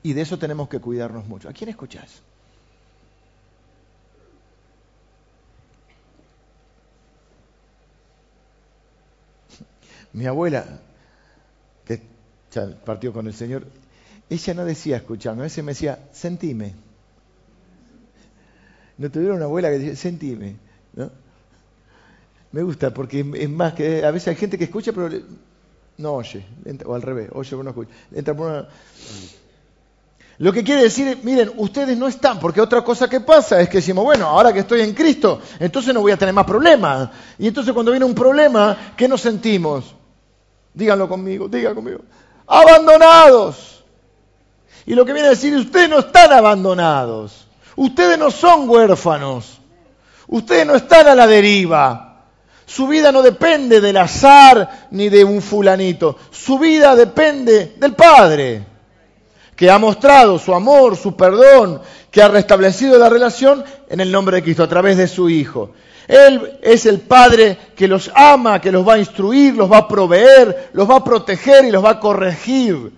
[0.03, 1.49] Y de eso tenemos que cuidarnos mucho.
[1.49, 2.21] ¿A quién escuchás?
[10.13, 10.63] Mi abuela,
[11.83, 11.99] que
[12.85, 13.67] partió con el Señor,
[14.29, 16.73] ella no decía escucharme, a veces me decía, sentime.
[18.97, 20.55] No tuvieron una abuela que decía, sentime.
[20.93, 21.11] ¿no?
[22.53, 25.09] Me gusta porque es más que a veces hay gente que escucha, pero
[25.97, 26.45] no oye,
[26.85, 27.85] o al revés, oye pero no.
[28.13, 28.67] Entra por una...
[30.37, 33.77] Lo que quiere decir, miren, ustedes no están, porque otra cosa que pasa es que
[33.77, 37.09] decimos, bueno, ahora que estoy en Cristo, entonces no voy a tener más problemas.
[37.39, 39.95] Y entonces cuando viene un problema, ¿qué nos sentimos?
[40.73, 41.99] Díganlo conmigo, díganlo conmigo.
[42.47, 43.83] Abandonados.
[44.85, 47.47] Y lo que viene a decir, ustedes no están abandonados.
[47.77, 49.59] Ustedes no son huérfanos.
[50.27, 52.14] Ustedes no están a la deriva.
[52.65, 56.17] Su vida no depende del azar ni de un fulanito.
[56.31, 58.63] Su vida depende del Padre,
[59.55, 64.37] que ha mostrado su amor, su perdón, que ha restablecido la relación en el nombre
[64.37, 65.73] de Cristo a través de su Hijo.
[66.07, 69.87] Él es el Padre que los ama, que los va a instruir, los va a
[69.87, 72.93] proveer, los va a proteger y los va a corregir.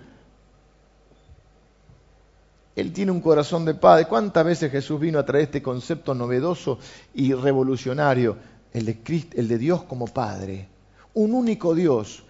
[2.76, 4.06] Él tiene un corazón de Padre.
[4.06, 6.78] ¿Cuántas veces Jesús vino a traer este concepto novedoso
[7.12, 8.36] y revolucionario?
[8.72, 10.68] El de, el de Dios como Padre,
[11.14, 12.22] un único Dios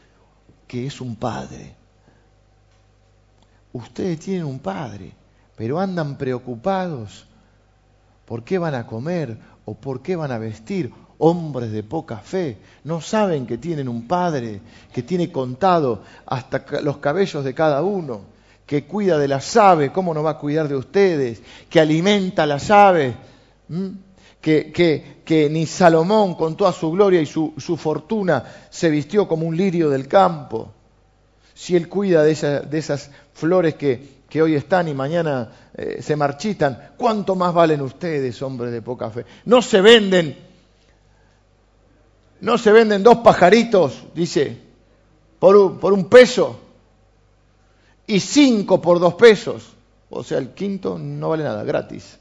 [0.67, 1.75] que es un Padre.
[3.73, 5.13] Ustedes tienen un Padre,
[5.57, 7.27] pero andan preocupados
[8.25, 10.93] por qué van a comer o por qué van a vestir.
[11.21, 14.61] Hombres de poca fe, no saben que tienen un Padre
[14.93, 18.21] que tiene contado hasta los cabellos de cada uno,
[18.65, 21.43] que cuida de las aves, ¿cómo no va a cuidar de ustedes?
[21.69, 23.17] Que alimenta a las aves
[24.73, 29.91] que, ni Salomón con toda su gloria y su, fortuna se vistió como un lirio
[29.91, 30.73] del campo,
[31.55, 36.17] si Él cuida de, de esas flores que, que hoy están y mañana eh, se
[36.17, 39.25] marchitan, ¿cuánto más valen ustedes, hombres de poca fe?
[39.45, 40.37] No se venden,
[42.41, 44.57] no se venden dos pajaritos, dice,
[45.39, 46.61] por un peso
[48.07, 49.75] y cinco por dos pesos.
[50.11, 52.19] O sea, el quinto no vale nada, gratis.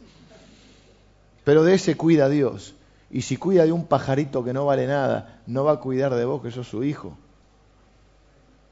[1.48, 2.76] Pero de ese cuida Dios.
[3.10, 6.26] Y si cuida de un pajarito que no vale nada, no va a cuidar de
[6.26, 7.18] vos, que sos su hijo.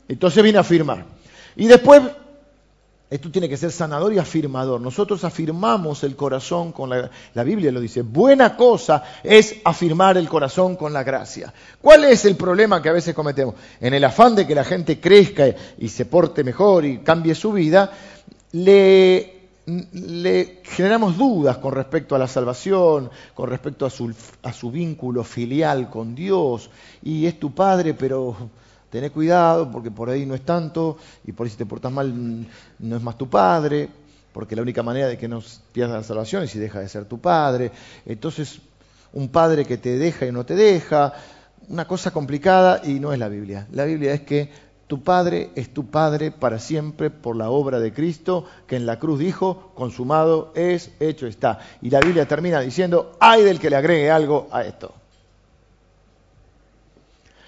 [0.09, 1.05] Entonces viene a afirmar.
[1.55, 2.01] Y después,
[3.09, 4.81] esto tiene que ser sanador y afirmador.
[4.81, 8.01] Nosotros afirmamos el corazón con la, la Biblia lo dice.
[8.01, 11.53] Buena cosa es afirmar el corazón con la gracia.
[11.79, 13.55] ¿Cuál es el problema que a veces cometemos?
[13.79, 15.45] En el afán de que la gente crezca
[15.77, 17.89] y se porte mejor y cambie su vida,
[18.51, 19.34] le
[19.65, 24.13] le generamos dudas con respecto a la salvación, con respecto a su,
[24.43, 26.69] a su, vínculo filial con Dios.
[27.03, 28.35] Y es tu padre, pero
[28.89, 32.47] tené cuidado porque por ahí no es tanto, y por ahí si te portas mal
[32.79, 33.89] no es más tu padre,
[34.31, 35.41] porque la única manera de que no
[35.71, 37.71] pierdas la salvación es si deja de ser tu padre.
[38.05, 38.59] Entonces,
[39.13, 41.13] un padre que te deja y no te deja,
[41.69, 43.67] una cosa complicada y no es la Biblia.
[43.71, 47.91] La Biblia es que tu Padre es tu Padre para siempre por la obra de
[47.91, 51.59] Cristo, que en la cruz dijo, consumado es, hecho está.
[51.81, 54.93] Y la Biblia termina diciendo, ay del que le agregue algo a esto.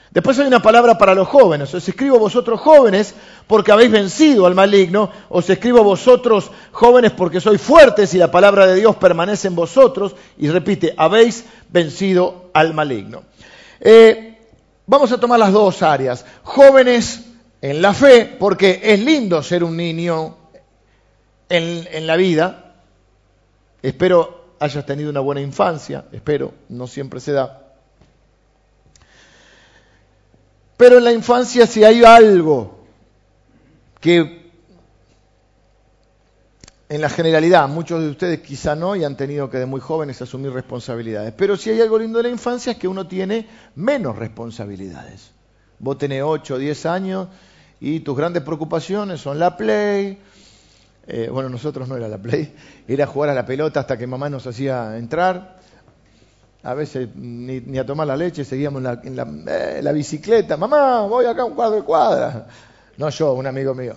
[0.09, 1.71] Después hay una palabra para los jóvenes.
[1.75, 3.13] Os escribo vosotros jóvenes
[3.45, 5.11] porque habéis vencido al maligno.
[5.29, 10.15] Os escribo vosotros jóvenes porque sois fuertes y la palabra de Dios permanece en vosotros.
[10.39, 13.25] Y repite, habéis vencido al maligno.
[13.79, 14.39] Eh,
[14.87, 16.25] vamos a tomar las dos áreas.
[16.41, 17.26] Jóvenes
[17.61, 20.37] en la fe, porque es lindo ser un niño
[21.49, 22.75] en, la vida.
[23.81, 27.63] Espero hayas tenido una buena infancia, espero, no siempre se da.
[30.75, 32.85] Pero en la infancia si hay algo
[33.99, 34.47] que
[36.89, 40.21] en la generalidad, muchos de ustedes quizá no y han tenido que de muy jóvenes
[40.21, 44.15] asumir responsabilidades, pero si hay algo lindo de la infancia es que uno tiene menos
[44.15, 45.36] responsabilidades.
[45.79, 47.27] Vos tenés 8 o 10 años
[47.79, 50.17] y tus grandes preocupaciones son la play.
[51.07, 52.53] Eh, bueno, nosotros no era la play,
[52.87, 55.57] era jugar a la pelota hasta que mamá nos hacía entrar.
[56.63, 60.57] A veces ni, a tomar la leche, seguíamos en, la, eh, la, bicicleta.
[60.57, 62.47] Mamá, voy acá a un cuadro de cuadra.
[62.97, 63.93] No yo, un amigo mío.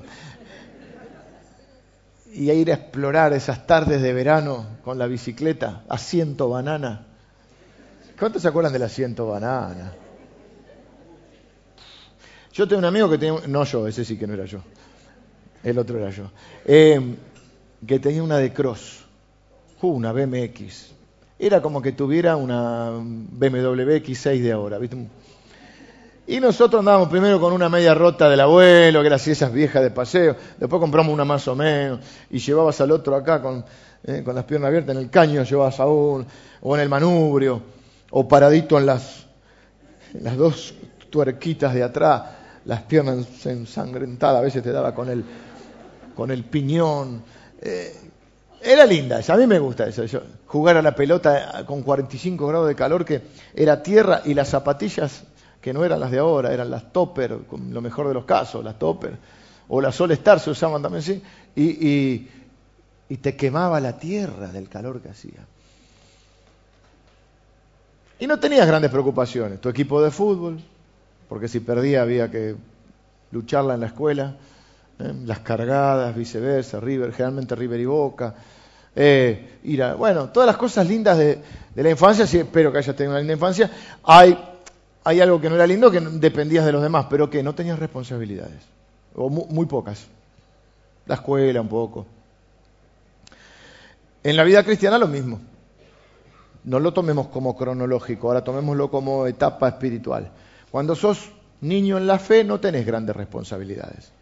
[2.33, 7.07] Y a ir a explorar esas tardes de verano con la bicicleta, asiento banana.
[8.17, 9.93] ¿Cuántos se acuerdan del asiento banana?
[12.53, 14.59] Yo tengo un amigo que tenía, no yo, ese sí que no era yo,
[15.63, 16.25] el otro era yo,
[16.65, 17.01] eh,
[17.87, 19.05] que tenía una de cross,
[19.83, 20.91] una BMX.
[21.39, 24.97] Era como que tuviera una BMW X6 de ahora, ¿viste?
[26.27, 29.83] Y nosotros andábamos primero con una media rota del abuelo, que era así esas viejas
[29.83, 33.65] de paseo, después compramos una más o menos, y llevabas al otro acá con,
[34.03, 34.97] eh, con las piernas abiertas.
[34.97, 36.27] En el caño, llevabas a uno,
[36.63, 37.63] o en el manubrio,
[38.11, 39.27] o paradito en las,
[40.15, 40.75] en las dos
[41.11, 45.25] tuerquitas de atrás las piernas ensangrentadas, a veces te daba con el,
[46.15, 47.23] con el piñón.
[47.61, 47.95] Eh,
[48.63, 50.05] era linda esa, a mí me gusta eso.
[50.47, 53.23] jugar a la pelota con 45 grados de calor, que
[53.55, 55.25] era tierra, y las zapatillas,
[55.61, 58.63] que no eran las de ahora, eran las topper, con lo mejor de los casos,
[58.63, 59.17] las topper,
[59.69, 61.23] o las Sol Star se usaban también así,
[61.57, 62.29] y,
[63.09, 65.47] y te quemaba la tierra del calor que hacía.
[68.21, 69.61] Y no tenías grandes preocupaciones.
[69.63, 70.61] Tu equipo de fútbol,
[71.31, 72.57] porque si perdía había que
[73.31, 74.35] lucharla en la escuela,
[74.99, 75.13] ¿eh?
[75.25, 78.35] las cargadas, viceversa, River, generalmente River y Boca,
[78.97, 81.41] eh, ir a, bueno, todas las cosas lindas de,
[81.77, 83.71] la infancia, sí, espero que hayas tenido una linda infancia,
[84.03, 84.37] hay,
[85.05, 87.79] hay algo que no era lindo, que dependías de los demás, pero que no tenías
[87.79, 88.65] responsabilidades,
[89.15, 90.09] o muy pocas,
[91.07, 92.07] la escuela un poco.
[94.25, 95.41] En la vida cristiana lo mismo.
[96.65, 100.33] No lo tomemos como cronológico, ahora tomémoslo como etapa espiritual.
[100.71, 104.13] Cuando sos niño en la fe no tenés grandes responsabilidades.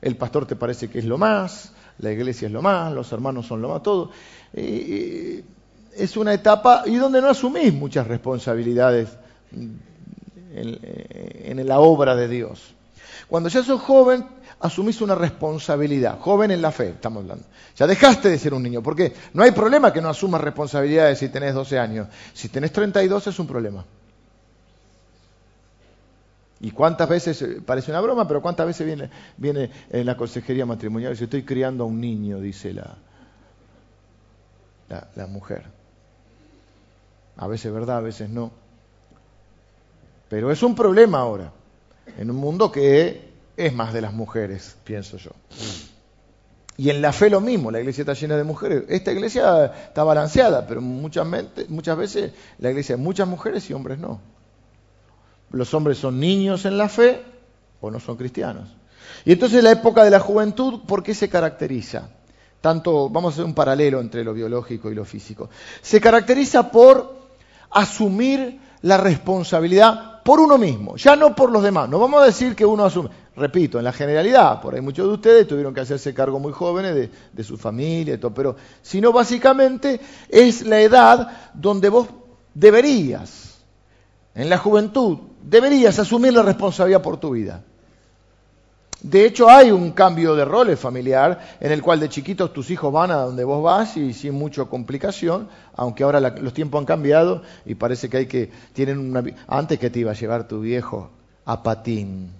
[0.00, 3.46] El pastor te parece que es lo más, la iglesia es lo más, los hermanos
[3.46, 4.10] son lo más, todo.
[4.52, 9.08] es una etapa y donde no asumís muchas responsabilidades
[9.52, 9.80] en,
[10.52, 12.74] en la obra de Dios.
[13.28, 14.24] Cuando ya sos joven,
[14.60, 16.18] asumís una responsabilidad.
[16.20, 17.44] Joven en la fe, estamos hablando.
[17.76, 21.28] Ya dejaste de ser un niño, porque no hay problema que no asumas responsabilidades si
[21.28, 22.08] tenés 12 años.
[22.32, 23.84] Si tenés 32 es un problema.
[26.60, 30.66] ¿Y cuántas veces, eh, parece una broma, pero cuántas veces viene, viene en la consejería
[30.66, 32.96] matrimonial y dice, estoy criando a un niño, dice la,
[35.14, 35.64] la, mujer.
[37.36, 38.50] A veces verdad, a veces no.
[40.28, 41.52] Pero es un problema ahora,
[42.18, 45.30] en un mundo que es más de las mujeres, pienso yo.
[46.76, 48.84] Y en la fe lo mismo, la iglesia está llena de mujeres.
[48.88, 51.26] Esta iglesia está balanceada, pero muchas,
[51.68, 54.20] muchas veces la iglesia hay muchas mujeres y hombres no.
[55.50, 57.24] Los hombres son niños en la fe
[57.80, 58.68] o no son cristianos.
[59.24, 62.10] Y entonces la época de la juventud, ¿por qué se caracteriza?
[62.60, 65.48] Tanto, vamos a hacer un paralelo entre lo biológico y lo físico.
[65.80, 67.16] Se caracteriza por
[67.70, 71.88] asumir la responsabilidad por uno mismo, ya no por los demás.
[71.88, 75.14] No vamos a decir que uno asume, repito, en la generalidad, por ahí muchos de
[75.14, 80.00] ustedes tuvieron que hacerse cargo muy jóvenes de, su familia y todo, pero sino básicamente
[80.28, 82.08] es la edad donde vos
[82.52, 83.47] deberías,
[84.38, 87.64] en la juventud, deberías asumir la responsabilidad por tu vida.
[89.02, 92.92] De hecho, hay un cambio de roles familiar en el cual de chiquitos tus hijos
[92.92, 97.42] van a donde vos vas y sin mucha complicación, aunque ahora los tiempos han cambiado
[97.66, 101.10] y parece que hay que tienen una antes que te iba a llevar tu viejo
[101.44, 102.30] a patín.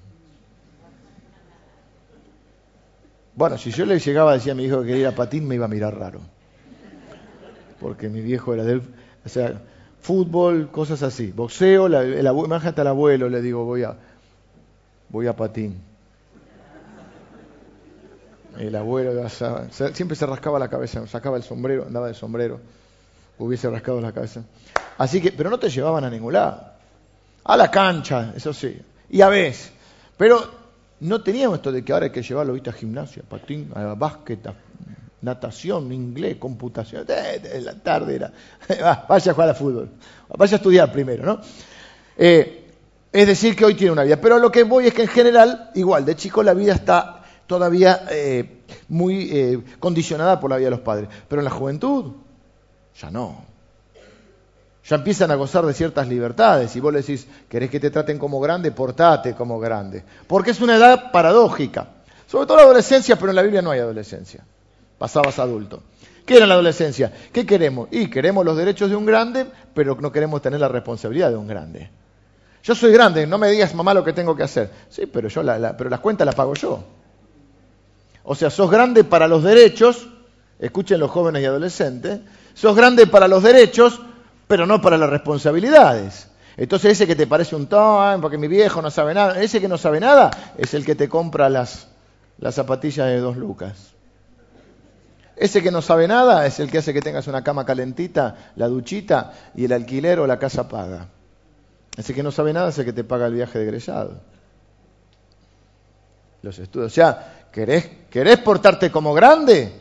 [3.35, 5.49] Bueno, si yo le llegaba a decir a mi hijo que quería ir a patín,
[5.49, 6.21] me iba a mirar raro.
[7.81, 8.83] Porque mi viejo era del,
[9.25, 9.61] o sea,
[10.01, 13.97] fútbol, cosas así, boxeo, la, el, hasta el abuelo le digo, voy a
[15.09, 15.81] voy a patín.
[18.59, 19.29] El abuelo
[19.93, 22.61] siempre se rascaba la cabeza, sacaba el sombrero, andaba de sombrero,
[23.39, 24.43] hubiese rascado la cabeza.
[24.97, 26.61] Así que, pero no te llevaban a ningún lado.
[27.45, 28.77] A la cancha, eso sí.
[29.11, 29.73] Y a veces.
[30.17, 30.41] Pero
[31.01, 34.45] no teníamos esto de que ahora hay que llevarlo ¿viste, a gimnasia, patín, a básquet,
[35.23, 37.07] natación, inglés, computación.
[37.07, 38.33] De, la tarde era.
[39.09, 39.91] vaya a jugar a fútbol.
[40.37, 41.41] Vaya a estudiar primero, ¿no?
[42.17, 42.67] Eh,
[43.13, 44.21] es decir, que hoy tiene una vida.
[44.21, 48.07] Pero lo que voy es que en general, igual, de chico la vida está todavía
[48.11, 51.09] eh, muy eh, condicionada por la vida de los padres.
[51.27, 52.13] Pero en la juventud,
[53.01, 53.47] ya no.
[54.85, 56.75] Ya empiezan a gozar de ciertas libertades.
[56.77, 58.73] Y vos le decís, ¿querés que te traten como grande?
[58.73, 60.05] Portate como grande.
[60.27, 61.89] Porque es una edad paradójica.
[62.27, 64.45] Sobre todo la adolescencia, pero en la Biblia no hay adolescencia.
[64.99, 65.83] Pasabas adulto.
[66.27, 67.13] ¿Qué era la adolescencia?
[67.33, 67.89] ¿Qué queremos?
[67.91, 71.47] Y queremos los derechos de un grande, pero no queremos tener la responsabilidad de un
[71.47, 71.91] grande.
[72.63, 74.71] Yo soy grande, no me digas mamá lo que tengo que hacer.
[74.91, 75.43] Sí, pero yo
[75.79, 76.85] pero las cuentas las pago yo.
[78.25, 80.07] O sea, sos grande para los derechos,
[80.59, 82.21] escuchen los jóvenes y adolescentes,
[82.53, 83.99] sos grande para los derechos,
[84.47, 86.29] pero no para las responsabilidades.
[86.59, 89.69] Entonces ese que te parece un ton, porque mi viejo no sabe nada, ese que
[89.69, 91.89] no sabe nada es el que te compra las,
[92.39, 93.95] las zapatillas de dos lucas.
[95.39, 98.69] Ese que no sabe nada es el que hace que tengas una cama calentita, la
[98.69, 101.09] duchita y el alquiler o la casa paga.
[101.97, 104.21] Ese que no sabe nada es el que te paga el viaje de egresado.
[106.43, 106.93] Los estudios.
[106.93, 109.73] O sea, ¿Querés, portarte como grande?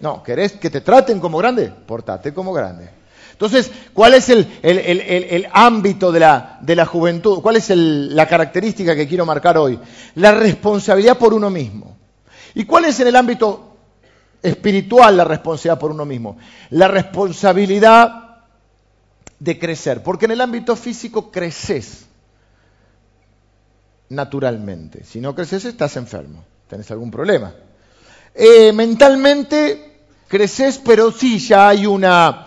[0.00, 1.72] No, ¿querés que te traten como grande?
[1.86, 2.90] Portate como grande.
[3.32, 7.40] Entonces, ¿cuál es el, ámbito de la, de la, juventud?
[7.40, 9.78] ¿Cuál es la característica que quiero marcar hoy?
[10.16, 11.96] La responsabilidad por uno mismo.
[12.54, 13.67] ¿Y cuál es en el ámbito
[14.42, 16.38] espiritual la responsabilidad por uno mismo?
[16.70, 18.44] La responsabilidad
[19.38, 20.02] de crecer.
[20.02, 22.06] Porque en el ámbito físico creces
[24.10, 25.04] naturalmente.
[25.04, 27.52] Si no creces, estás enfermo tenés algún problema.
[28.34, 32.46] Eh, mentalmente creces, pero sí ya hay una,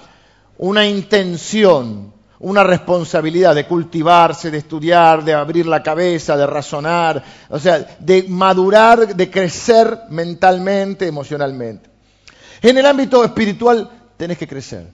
[0.59, 7.59] una intención, una responsabilidad de cultivarse, de estudiar, de abrir la cabeza, de razonar, o
[7.59, 11.89] sea, de madurar, de crecer mentalmente, emocionalmente.
[12.63, 14.87] En el ámbito espiritual tenés que crecer.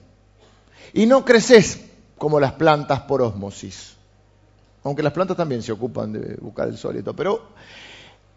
[0.92, 1.86] Y no creces
[2.18, 3.94] como las plantas por osmosis.
[4.84, 7.16] Aunque las plantas también se ocupan de buscar el sol y todo.
[7.16, 7.48] Pero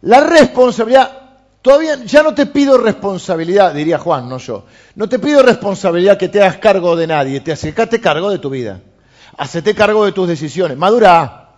[0.04, 1.12] la responsabilidad,
[1.62, 4.66] todavía ya no te pido responsabilidad, diría Juan, no yo.
[4.96, 8.50] No te pido responsabilidad que te hagas cargo de nadie, te acercate cargo de tu
[8.50, 8.80] vida.
[9.38, 10.78] Hacete cargo de tus decisiones.
[10.78, 11.50] Madura.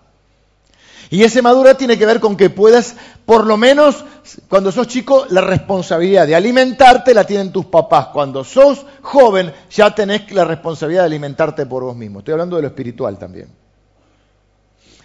[1.10, 2.96] Y ese madura tiene que ver con que puedas,
[3.26, 4.04] por lo menos
[4.48, 8.08] cuando sos chico, la responsabilidad de alimentarte la tienen tus papás.
[8.08, 12.20] Cuando sos joven, ya tenés la responsabilidad de alimentarte por vos mismo.
[12.20, 13.50] Estoy hablando de lo espiritual también.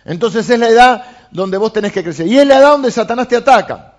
[0.04, 2.26] Entonces es la edad donde vos tenés que crecer.
[2.26, 3.97] Y es la edad donde Satanás te ataca.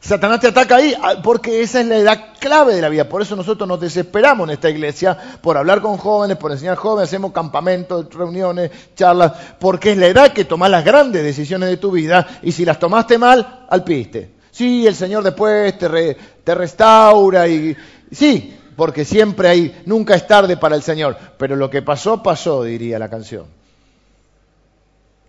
[0.00, 3.08] Satanás te ataca ahí ah, porque esa es la edad clave de la vida.
[3.08, 7.10] Por eso nosotros nos desesperamos en esta iglesia por hablar con jóvenes, por enseñar jóvenes,
[7.10, 11.90] hacemos campamentos, reuniones, charlas, porque es la edad que tomás las grandes decisiones de tu
[11.90, 14.30] vida y si las tomaste mal, al piste.
[14.50, 17.76] Sí, el Señor después te, te restaura y
[18.10, 21.16] sí, porque siempre hay, nunca es tarde para el Señor.
[21.36, 23.44] Pero lo que pasó, pasó, diría la canción.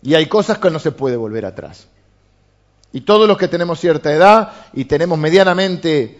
[0.02, 1.88] Y hay cosas que no se puede volver atrás.
[2.94, 6.20] Y todos los que tenemos cierta edad y tenemos medianamente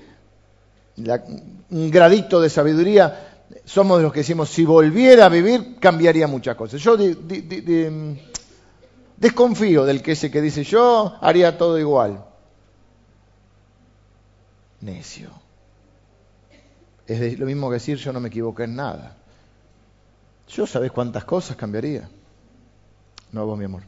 [1.70, 3.32] un gradito de sabiduría,
[3.66, 6.82] somos de los que decimos, si volviera a vivir, cambiaría muchas cosas.
[6.82, 6.98] Yo
[9.18, 12.26] desconfío del que ese que dice, yo haría todo igual.
[14.82, 15.30] necio.
[17.08, 19.18] Es lo mismo que decir yo no me equivoqué en nada.
[20.48, 22.10] Yo sabés cuántas cosas cambiaría.
[23.32, 23.84] No vos, mi amor.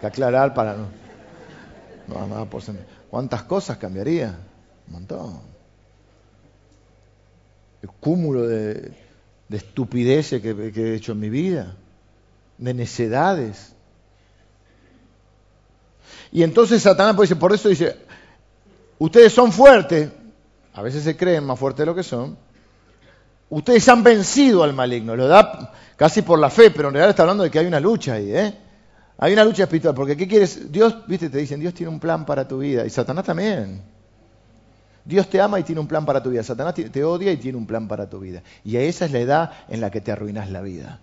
[0.00, 0.86] Que aclarar para no.
[2.08, 2.62] No, nada por
[3.10, 4.36] ¿Cuántas cosas cambiaría?
[4.86, 5.40] Un montón.
[7.82, 8.92] El cúmulo de,
[9.48, 11.76] de estupideces que, he hecho en mi vida,
[12.58, 13.72] de necedades.
[16.32, 17.96] Y entonces Satanás pues, por eso dice,
[18.98, 20.10] ustedes son fuertes,
[20.74, 22.36] a veces se creen más fuertes de lo que son,
[23.48, 27.22] ustedes han vencido al maligno, lo da casi por la fe, pero en realidad está
[27.22, 28.54] hablando de que hay una lucha ahí, ¿eh?
[29.18, 30.70] Hay una lucha espiritual, porque ¿qué quieres?
[30.70, 33.82] Dios, viste, te dicen, Dios tiene un plan para tu vida, y Satanás también.
[35.04, 37.56] Dios te ama y tiene un plan para tu vida, Satanás te odia y tiene
[37.56, 38.42] un plan para tu vida.
[38.64, 40.98] Y esa es la edad en la que te arruinas la vida.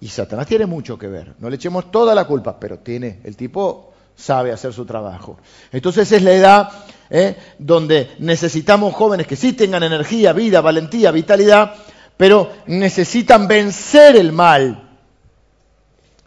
[0.00, 3.36] Y Satanás tiene mucho que ver, no le echemos toda la culpa, pero tiene, el
[3.36, 5.38] tipo sabe hacer su trabajo.
[5.72, 6.68] Entonces es la edad
[7.10, 7.36] ¿eh?
[7.58, 11.74] donde necesitamos jóvenes que sí tengan energía, vida, valentía, vitalidad,
[12.16, 14.88] pero necesitan vencer el mal.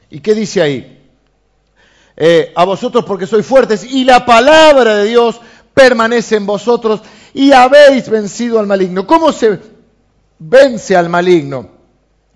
[0.10, 0.99] ¿Y qué dice ahí?
[2.22, 5.40] Eh, a vosotros porque sois fuertes y la palabra de Dios
[5.74, 7.02] permanece en vosotros
[7.34, 9.08] y habéis vencido al maligno.
[9.08, 9.58] ¿Cómo se
[10.38, 11.79] vence al maligno?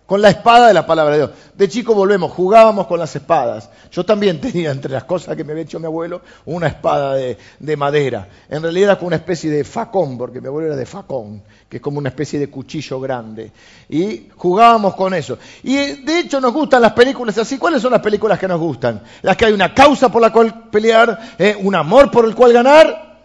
[0.06, 1.32] Con la espada de la palabra de Dios.
[1.56, 3.70] De chico volvemos, jugábamos con las espadas.
[3.89, 7.78] Yo también tenía entre las cosas que me había hecho mi abuelo una espada de,
[7.78, 8.28] madera.
[8.49, 11.78] En realidad era como una especie de facón, porque mi abuelo era de facón, que
[11.78, 13.51] es como una especie de cuchillo grande.
[13.89, 15.38] Y jugábamos con eso.
[15.64, 17.58] Y de hecho nos gustan las películas así.
[17.58, 19.01] ¿Cuáles son las películas que nos gustan?
[19.22, 22.51] Las que hay una causa por la cual pelear, eh, un amor por el cual
[22.51, 23.20] ganar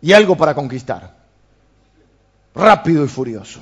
[0.00, 1.14] y algo para conquistar.
[2.54, 3.60] Rápido y furioso.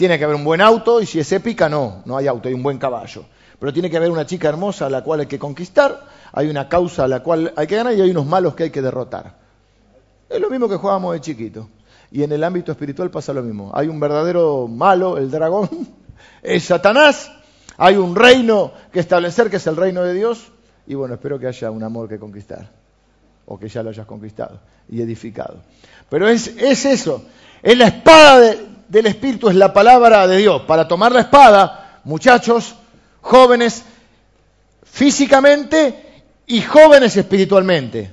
[0.00, 2.54] Tiene que haber un buen auto y si es épica, no, no hay auto, hay
[2.54, 3.26] un buen caballo.
[3.58, 6.70] Pero tiene que haber una chica hermosa a la cual hay que conquistar, hay una
[6.70, 9.36] causa a la cual hay que ganar y hay unos malos que hay que derrotar.
[10.26, 11.68] Es lo mismo que jugábamos de chiquito.
[12.10, 13.72] Y en el ámbito espiritual pasa lo mismo.
[13.74, 15.68] Hay un verdadero malo, el dragón,
[16.42, 17.30] es Satanás.
[17.76, 20.50] Hay un reino que establecer, que es el reino de Dios.
[20.86, 22.70] Y bueno, espero que haya un amor que conquistar.
[23.44, 25.58] O que ya lo hayas conquistado y edificado.
[26.08, 27.22] Pero es, es eso.
[27.62, 30.62] Es la espada de, del Espíritu es la palabra de Dios.
[30.62, 32.74] Para tomar la espada, muchachos,
[33.20, 33.84] jóvenes,
[34.82, 38.12] físicamente y jóvenes espiritualmente.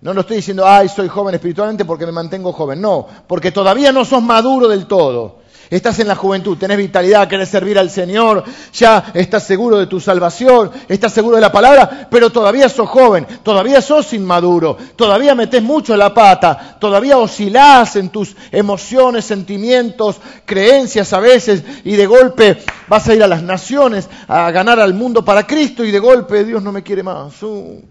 [0.00, 2.80] No lo estoy diciendo, ay, soy joven espiritualmente porque me mantengo joven.
[2.80, 5.38] No, porque todavía no sos maduro del todo.
[5.68, 9.98] Estás en la juventud, tenés vitalidad, querés servir al Señor, ya estás seguro de tu
[9.98, 15.62] salvación, estás seguro de la palabra, pero todavía sos joven, todavía sos inmaduro, todavía metés
[15.62, 22.58] mucho la pata, todavía oscilás en tus emociones, sentimientos, creencias a veces, y de golpe
[22.86, 26.44] vas a ir a las naciones a ganar al mundo para Cristo y de golpe
[26.44, 27.42] Dios no me quiere más.
[27.42, 27.82] Uh,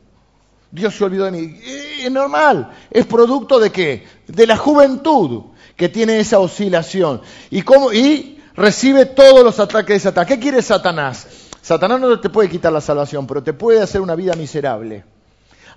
[0.72, 1.60] Dios se olvidó de mí.
[2.04, 4.06] Es normal, es producto de qué?
[4.28, 5.44] De la juventud
[5.76, 7.22] que tiene esa oscilación.
[7.50, 7.92] ¿Y, cómo?
[7.92, 10.28] y recibe todos los ataques de Satanás.
[10.28, 11.28] ¿Qué quiere Satanás?
[11.62, 15.04] Satanás no te puede quitar la salvación, pero te puede hacer una vida miserable.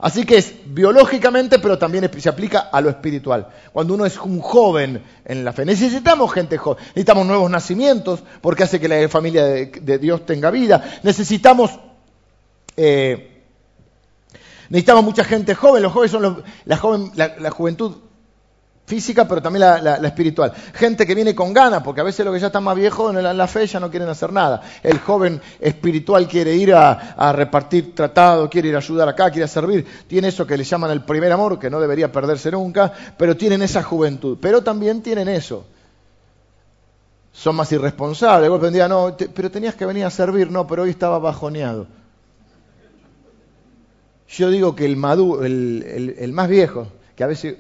[0.00, 3.48] Así que es biológicamente, pero también se aplica a lo espiritual.
[3.72, 8.62] Cuando uno es un joven en la fe, necesitamos gente joven, necesitamos nuevos nacimientos, porque
[8.62, 11.00] hace que la familia de, Dios tenga vida.
[11.02, 11.72] Necesitamos,
[12.76, 13.42] eh,
[14.68, 15.82] necesitamos mucha gente joven.
[15.82, 16.44] Los jóvenes son
[16.78, 17.96] joven, la juventud
[18.88, 20.50] física, pero también la, espiritual.
[20.72, 23.22] Gente que viene con ganas, porque a veces los que ya están más viejos en
[23.22, 24.62] la, fe ya no quieren hacer nada.
[24.82, 29.86] El joven espiritual quiere ir a, repartir tratado, quiere ir a ayudar acá, quiere servir.
[30.06, 33.60] Tiene eso que le llaman el primer amor, que no debería perderse nunca, pero tienen
[33.60, 34.38] esa juventud.
[34.40, 35.66] Pero también tienen eso.
[37.30, 38.48] Son más irresponsables.
[38.48, 41.86] Golpe día, no, pero tenías que venir a servir, no, pero hoy estaba bajoneado.
[44.28, 47.56] Yo digo que el, maduro, el más viejo, que a veces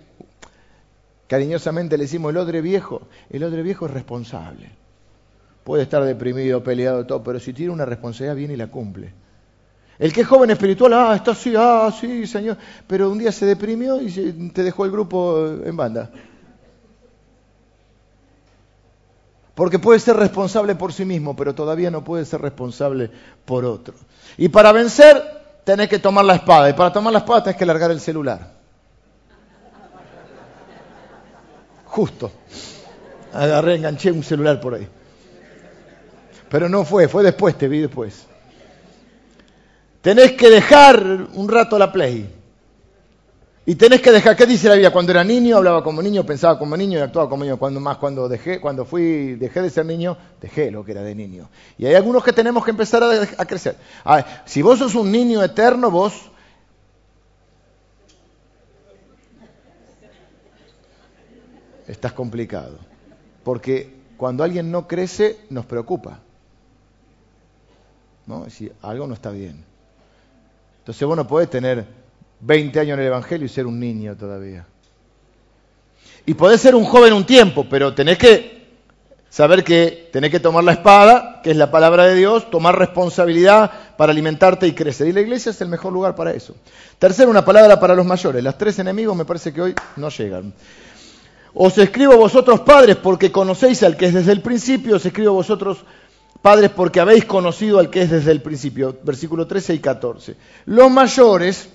[1.28, 3.02] Cariñosamente le decimos el odre viejo.
[3.30, 4.70] El odre viejo es responsable.
[5.62, 9.12] Puede estar deprimido, peleado, todo, pero si tiene una responsabilidad viene y la cumple.
[9.98, 12.56] El que es joven espiritual, ah, está así, ah, sí, señor,
[12.86, 16.10] pero un día se deprimió y te dejó el grupo en banda.
[19.54, 23.10] Porque puede ser responsable por sí mismo, pero todavía no puede ser responsable
[23.44, 23.94] por otro.
[24.36, 25.20] Y para vencer,
[25.64, 26.70] tenés que tomar la espada.
[26.70, 28.57] Y para tomar la espada tenés que largar el celular.
[31.98, 32.30] Justo.
[33.32, 34.86] Agarré, enganché un celular por ahí.
[36.48, 38.24] Pero no fue, fue después, te vi después.
[40.00, 41.02] Tenés que dejar
[41.34, 42.32] un rato la play.
[43.66, 44.92] Y tenés que dejar, ¿qué dice la Biblia?
[44.92, 47.56] Cuando era niño, hablaba como niño, pensaba como niño y actuaba como niño.
[47.56, 51.16] Cuando más, cuando dejé, cuando fui, dejé de ser niño, dejé lo que era de
[51.16, 51.48] niño.
[51.78, 53.74] Y hay algunos que tenemos que empezar a, crecer.
[54.44, 56.30] si vos sos un niño eterno, vos
[61.88, 62.78] estás complicado.
[63.42, 66.20] Porque cuando alguien no crece, nos preocupa.
[68.26, 68.44] ¿No?
[68.44, 69.64] Decir, algo no está bien.
[70.80, 71.86] Entonces vos no podés tener
[72.40, 74.66] 20 años en el Evangelio y ser un niño todavía.
[76.26, 78.58] Y podés ser un joven un tiempo, pero tenés que
[79.30, 83.70] saber que tenés que tomar la espada, que es la palabra de Dios, tomar responsabilidad
[83.96, 85.08] para alimentarte y crecer.
[85.08, 86.54] Y la iglesia es el mejor lugar para eso.
[86.98, 88.42] Tercero, una palabra para los mayores.
[88.42, 90.52] Las tres enemigos me parece que hoy no llegan.
[91.60, 95.78] Os escribo vosotros padres porque conocéis al que es desde el principio, os escribo vosotros
[96.40, 98.96] padres porque habéis conocido al que es desde el principio.
[99.02, 100.36] Versículo 13 y 14.
[100.66, 101.68] Los mayores,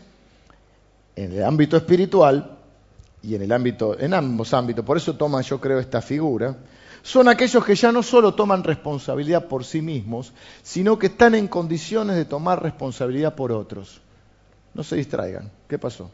[1.18, 2.60] en el ámbito espiritual
[3.22, 6.56] y en el ámbito, en ambos ámbitos, por eso toman yo creo esta figura,
[7.02, 10.32] son aquellos que ya no solo toman responsabilidad por sí mismos,
[10.62, 14.00] sino que están en condiciones de tomar responsabilidad por otros.
[14.74, 15.52] No se distraigan.
[15.68, 16.10] ¿Qué pasó?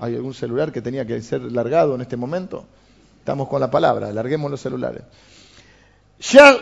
[0.00, 2.66] ¿Hay algún celular que tenía que ser largado en este momento?
[3.28, 5.02] Estamos con la palabra, larguemos los celulares.
[6.18, 6.56] Ya,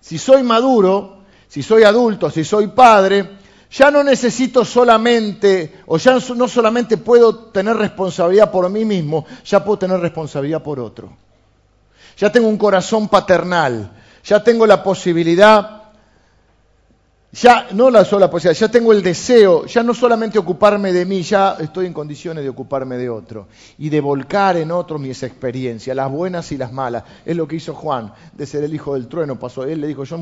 [0.00, 3.38] si soy maduro, si soy adulto, si soy padre,
[3.70, 9.62] ya no necesito solamente, o ya no solamente puedo tener responsabilidad por mí mismo, ya
[9.62, 11.16] puedo tener responsabilidad por otro.
[12.18, 13.92] Ya tengo un corazón paternal,
[14.24, 15.81] ya tengo la posibilidad
[17.34, 21.22] ya no la sola posibilidad, ya tengo el deseo, ya no solamente ocuparme de mí,
[21.22, 25.96] ya estoy en condiciones de ocuparme de otro y de volcar en otro mis experiencias,
[25.96, 27.04] las buenas y las malas.
[27.24, 30.04] Es lo que hizo Juan, de ser el hijo del trueno, pasó, él le dijo,
[30.04, 30.18] yo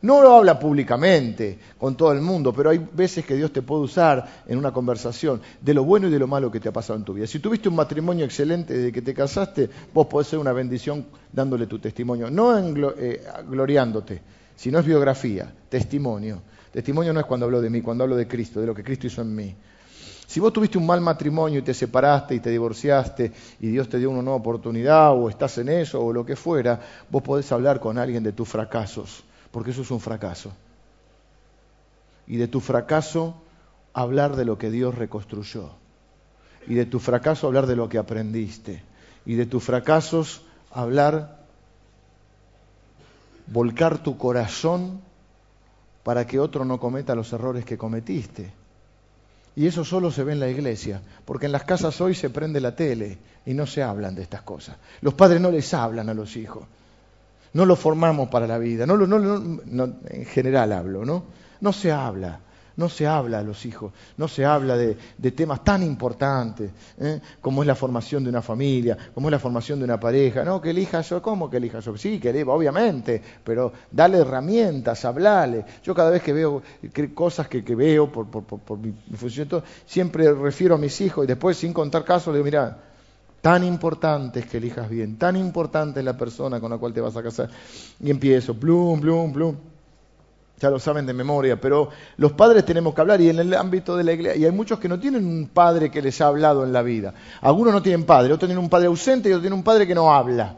[0.00, 3.82] no lo habla públicamente con todo el mundo, pero hay veces que Dios te puede
[3.82, 6.98] usar en una conversación de lo bueno y de lo malo que te ha pasado
[6.98, 7.26] en tu vida.
[7.26, 11.66] Si tuviste un matrimonio excelente desde que te casaste, vos podés ser una bendición dándole
[11.66, 14.22] tu testimonio, no en eh, gloriándote,
[14.56, 16.42] sino es biografía, testimonio
[16.74, 19.06] Testimonio no es cuando hablo de mí, cuando hablo de Cristo, de lo que Cristo
[19.06, 19.54] hizo en mí.
[20.26, 23.30] Si vos tuviste un mal matrimonio y te separaste y te divorciaste
[23.60, 26.80] y Dios te dio una nueva oportunidad o estás en eso o lo que fuera,
[27.08, 30.52] vos podés hablar con alguien de tus fracasos, porque eso es un fracaso.
[32.26, 33.36] Y de tu fracaso
[33.92, 35.70] hablar de lo que Dios reconstruyó.
[36.66, 38.82] Y de tu fracaso hablar de lo que aprendiste.
[39.24, 40.42] Y de tus fracasos
[40.72, 41.43] hablar,
[43.46, 45.00] volcar tu corazón
[46.02, 48.52] para que otro no cometa los errores que cometiste.
[49.56, 52.60] Y eso solo se ve en la iglesia, porque en las casas hoy se prende
[52.60, 54.76] la tele y no se hablan de estas cosas.
[55.00, 56.64] Los padres no les hablan a los hijos,
[57.52, 61.24] no los formamos para la vida, no, no, en general hablo, ¿no?
[61.60, 62.40] No se habla.
[62.76, 64.96] No se habla a los hijos, no se habla de,
[65.30, 67.20] temas tan importantes ¿eh?
[67.40, 70.42] como es la formación de una familia, como es la formación de una pareja.
[70.44, 71.96] No, que elija yo, ¿cómo que elija yo?
[71.96, 75.64] Sí, que obviamente, pero dale herramientas, hablale.
[75.84, 76.62] Yo cada vez que veo
[77.14, 78.26] cosas que, veo por,
[78.78, 79.48] mi, función,
[79.86, 82.76] siempre refiero a mis hijos y después, sin contar casos, le digo, mira,
[83.40, 87.00] tan importante es que elijas bien, tan importante es la persona con la cual te
[87.00, 87.50] vas a casar.
[88.00, 89.56] Y empiezo, blum, blum, blum
[90.60, 93.96] ya lo saben de memoria, pero los padres tenemos que hablar y en el ámbito
[93.96, 96.64] de la iglesia, y hay muchos que no tienen un padre que les ha hablado
[96.64, 97.12] en la vida.
[97.40, 99.94] Algunos no tienen padre, otros tienen un padre ausente y otros tienen un padre que
[99.94, 100.56] no habla.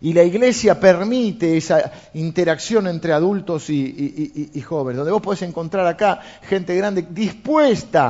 [0.00, 6.20] Y la iglesia permite esa interacción entre adultos y, jóvenes, donde vos podés encontrar acá
[6.42, 8.06] gente grande dispuesta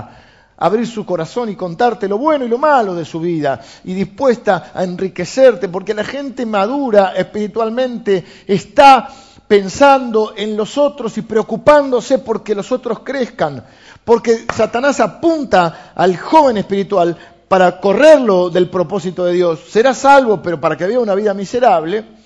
[0.59, 3.95] a abrir su corazón y contarte lo bueno y lo malo de su vida, y
[3.95, 9.09] dispuesta a enriquecerte, porque la gente madura espiritualmente está
[9.49, 13.65] pensando en los otros y preocupándose porque los otros crezcan.
[14.05, 17.17] Porque Satanás apunta al joven espiritual
[17.49, 19.61] para correrlo del propósito de Dios.
[19.69, 22.18] Será salvo, pero para que viva una vida miserable.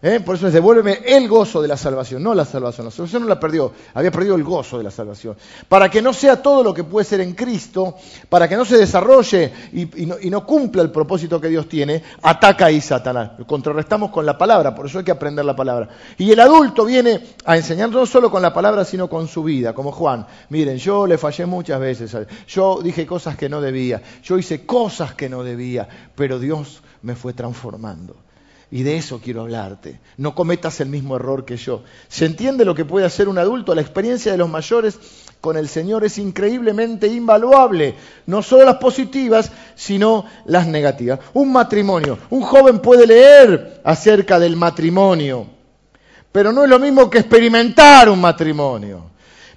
[0.00, 0.20] ¿Eh?
[0.20, 2.86] Por eso es devuélveme el gozo de la salvación, no la salvación.
[2.86, 5.36] La salvación no la perdió, había perdido el gozo de la salvación.
[5.68, 7.96] Para que no sea todo lo que puede ser en Cristo,
[8.28, 12.80] para que no se desarrolle y, no, cumpla el propósito que Dios tiene, ataca ahí
[12.80, 13.32] Satanás.
[13.46, 15.88] Contrarrestamos con la palabra, por eso hay que aprender la palabra.
[16.16, 19.72] Y el adulto viene a enseñar no solo con la palabra, sino con su vida,
[19.72, 20.26] como Juan.
[20.50, 25.14] Miren, yo le fallé muchas veces, yo dije cosas que no debía, yo hice cosas
[25.14, 28.27] que no debía, pero Dios me fue transformando.
[28.70, 29.98] Y de eso quiero hablarte.
[30.18, 31.84] No cometas el mismo error que yo.
[32.08, 33.74] ¿Se entiende lo que puede hacer un adulto?
[33.74, 34.98] La experiencia de los mayores
[35.40, 37.94] con el Señor es increíblemente invaluable.
[38.26, 41.20] No solo las positivas, sino las negativas.
[41.32, 42.18] Un matrimonio.
[42.28, 45.46] Un joven puede leer acerca del matrimonio.
[46.30, 49.04] Pero no es lo mismo que experimentar un matrimonio.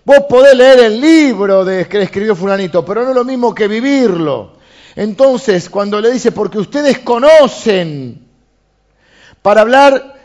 [0.05, 3.67] Vos podés leer el libro de, que escribió Fulanito, pero no es lo mismo que
[3.67, 4.53] vivirlo.
[4.95, 8.30] Entonces, cuando le dice, porque ustedes conocen
[9.41, 10.15] para hablar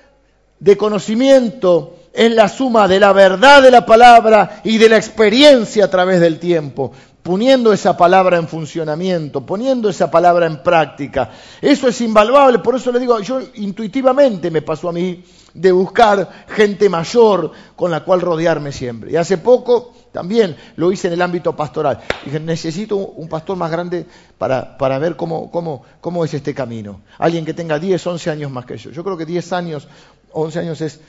[0.59, 5.85] de conocimiento es la suma de la verdad de la palabra y de la experiencia
[5.85, 6.93] a través del tiempo.
[7.27, 11.29] Poniendo esa palabra en funcionamiento, poniendo esa palabra en práctica.
[11.61, 16.45] Eso es invaluable, por eso le digo, yo intuitivamente me pasó a mí de buscar
[16.47, 19.11] gente mayor con la cual rodearme siempre.
[19.11, 21.99] Y hace poco también lo hice en el ámbito pastoral.
[22.25, 24.07] Dije, necesito un pastor más grande
[24.39, 27.01] para, para ver cómo, cómo, cómo es este camino.
[27.19, 28.93] Alguien que tenga 10, 11 años más que yo.
[28.93, 29.89] Yo creo que 10 años,
[30.31, 31.01] 11 años es,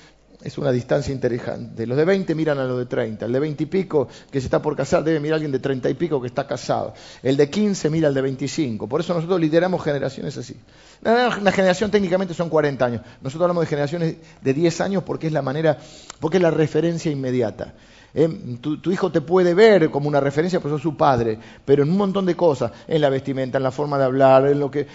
[0.43, 1.87] es una distancia interesante.
[1.87, 3.25] Los de 20 miran a los de 30.
[3.25, 5.59] El de 20 y pico que se está por casar debe mirar a alguien de
[5.59, 6.93] 30 y pico que está casado.
[7.23, 8.87] El de 15 mira al de 25.
[8.87, 10.55] Por eso nosotros lideramos generaciones así.
[11.01, 13.01] Una generación técnicamente son 40 años.
[13.21, 15.79] Nosotros hablamos de generaciones de 10 años porque es la manera,
[16.19, 17.73] porque es la referencia inmediata.
[18.13, 21.89] Eh, tu, hijo te puede ver como una referencia, pues sos su padre, pero en
[21.89, 24.87] un montón de cosas, en la vestimenta, en la forma de hablar, en lo que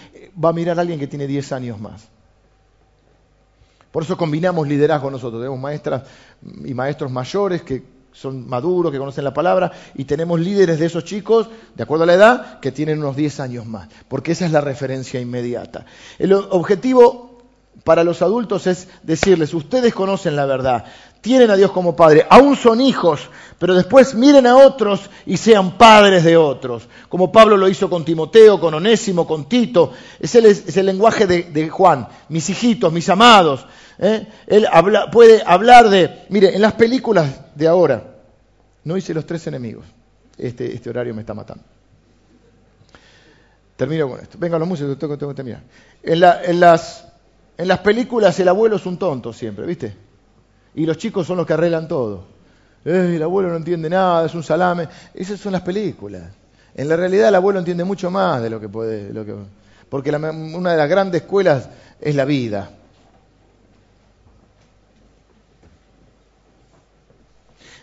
[0.43, 2.12] va a mirar a alguien que tiene 10 años más.
[3.93, 5.39] Por eso combinamos liderazgo nosotros.
[5.39, 6.01] Tenemos maestras
[6.65, 11.05] y maestros mayores que son maduros, que conocen la palabra, y tenemos líderes de esos
[11.05, 14.51] chicos, de acuerdo a la edad, que tienen unos 10 años más, porque esa es
[14.51, 15.85] la referencia inmediata.
[16.17, 17.37] El objetivo
[17.83, 20.85] para los adultos es decirles, ustedes conocen la verdad,
[21.21, 23.29] tienen a Dios como Padre, aún son hijos,
[23.59, 28.05] pero después miren a otros y sean padres de otros, como Pablo lo hizo con
[28.05, 33.09] Timoteo, con Onésimo, con Tito, es el, es el lenguaje de, Juan, mis hijitos, mis
[33.09, 33.65] amados.
[33.99, 34.27] ¿Eh?
[34.47, 34.67] Él
[35.11, 38.03] puede hablar de, mire, en las películas de ahora,
[38.83, 39.85] no hice los tres enemigos,
[40.37, 41.63] este, este horario me está matando.
[43.75, 44.37] Termino con esto.
[44.37, 45.61] Venga, los músicos, tengo, tengo que terminar.
[46.03, 47.05] En, en, las,
[47.57, 49.95] en las películas el abuelo es un tonto siempre, ¿viste?
[50.75, 52.25] Y los chicos son los que arreglan todo.
[52.85, 54.87] el abuelo no entiende nada, es un salame.
[55.13, 56.23] Esas son las películas.
[56.75, 59.11] En la realidad el abuelo entiende mucho más de lo que puede...
[59.89, 61.69] Porque una de las grandes escuelas
[62.01, 62.71] es la vida.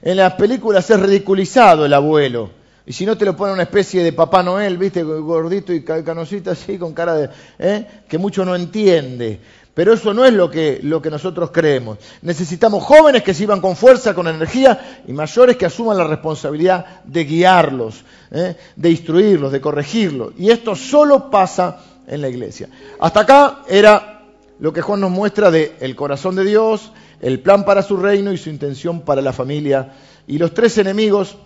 [0.03, 2.51] En las películas es ridiculizado el abuelo.
[2.87, 6.51] Y si no te lo pone una especie de Papá Noel, viste, gordito y canosito
[6.51, 7.31] así, con cara de...
[7.59, 7.87] ¿eh?
[8.09, 9.39] que mucho no entiende.
[9.75, 11.99] Pero eso no es lo que, lo que nosotros creemos.
[12.23, 17.25] Necesitamos jóvenes que sirvan con fuerza, con energía, y mayores que asuman la responsabilidad de
[17.25, 18.57] guiarlos, ¿eh?
[18.75, 20.33] de instruirlos, de corregirlos.
[20.39, 22.69] Y esto solo pasa en la iglesia.
[22.99, 24.23] Hasta acá era
[24.59, 28.33] lo que Juan nos muestra de el corazón de Dios, el plan para su reino
[28.33, 29.93] y su intención para la familia.
[30.27, 31.37] Y los tres enemigos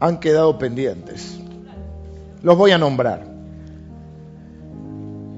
[0.00, 1.38] han quedado pendientes.
[2.42, 3.26] Los voy a nombrar.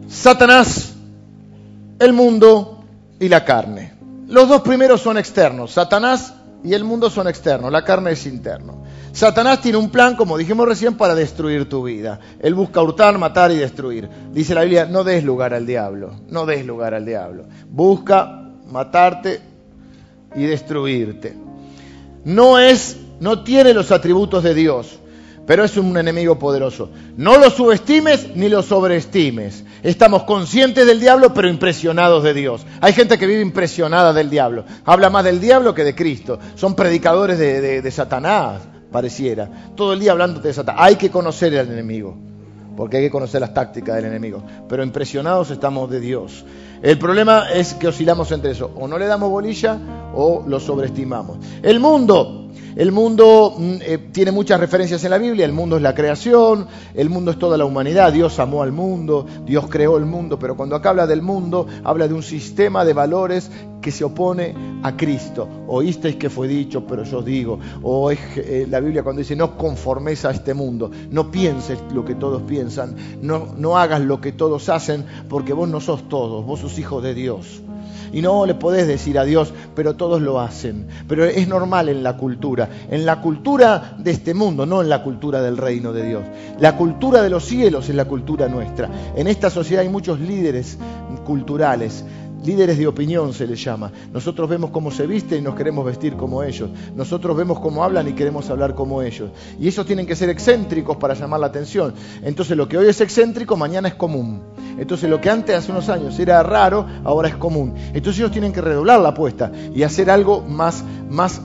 [0.09, 0.95] Satanás
[1.99, 2.85] el mundo
[3.19, 3.95] y la carne.
[4.29, 8.85] Los dos primeros son externos, Satanás y el mundo son externos, la carne es interno.
[9.13, 12.21] Satanás tiene un plan, como dijimos recién, para destruir tu vida.
[12.41, 14.09] Él busca hurtar, matar y destruir.
[14.33, 17.47] Dice la Biblia, no des lugar al diablo, no des lugar al diablo.
[17.69, 19.41] Busca matarte
[20.35, 21.35] y destruirte.
[22.25, 24.99] No es, no tiene los atributos de Dios
[25.49, 26.91] pero es un enemigo poderoso.
[27.17, 29.65] No lo subestimes ni lo sobreestimes.
[29.83, 32.67] Estamos conscientes del diablo, pero impresionados de Dios.
[32.83, 34.67] Hay gente que vive impresionada del diablo.
[34.85, 36.39] Habla más del diablo que de Cristo.
[36.55, 38.61] Son predicadores de, Satanás,
[38.93, 39.49] pareciera.
[39.75, 40.83] Todo el día hablando de Satanás.
[40.85, 42.15] Hay que conocer al enemigo,
[42.77, 44.43] porque hay que conocer las tácticas del enemigo.
[44.69, 46.45] Pero impresionados estamos de Dios.
[46.83, 48.71] El problema es que oscilamos entre eso.
[48.77, 49.79] O no le damos bolilla
[50.15, 51.39] o lo sobreestimamos.
[51.63, 55.83] El mundo el mundo mm, eh, tiene muchas referencias en la Biblia, el mundo es
[55.83, 60.07] la creación, el mundo es toda la humanidad, Dios amó al mundo, Dios creó el
[60.07, 63.51] mundo, pero cuando acá habla del mundo, habla de un sistema de valores
[63.81, 65.49] que se opone a Cristo.
[65.67, 69.57] Oísteis que fue dicho, pero yo digo, o es eh, la Biblia cuando dice, no
[69.57, 74.33] conformes a este mundo, no pienses lo que todos piensan, no, no hagas lo que
[74.33, 77.63] todos hacen, porque vos no sos todos, vos sos hijos de Dios.
[78.13, 80.87] Y no le podés decir a Dios, pero todos lo hacen.
[81.09, 85.03] Pero es normal en la cultura, en la cultura de este mundo, no en la
[85.03, 86.23] cultura del reino de Dios.
[86.61, 88.91] La cultura de los cielos es la cultura nuestra.
[89.17, 90.79] En esta sociedad hay muchos líderes
[91.25, 92.05] culturales
[92.45, 93.91] Líderes de opinión se les llama.
[94.13, 96.71] Nosotros vemos cómo se visten y nos queremos vestir como ellos.
[96.95, 99.31] Nosotros vemos cómo hablan y queremos hablar como ellos.
[99.59, 101.95] Y esos tienen que ser excéntricos para llamar la atención.
[102.23, 104.41] Entonces lo que hoy es excéntrico, mañana es común.
[104.79, 107.75] Entonces lo que antes, hace unos años, era raro, ahora es común.
[107.93, 111.41] Entonces ellos tienen que redoblar la apuesta y hacer algo más, más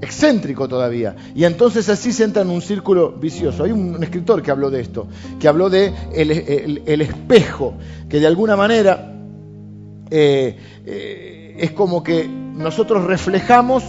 [0.00, 1.16] excéntrico todavía.
[1.34, 3.64] Y entonces así se entra en un círculo vicioso.
[3.64, 5.08] Hay un, escritor que habló de esto,
[5.40, 7.74] que habló de el espejo,
[8.08, 9.11] que de alguna manera
[10.14, 13.82] eh, eh, es como que nosotros reflejamos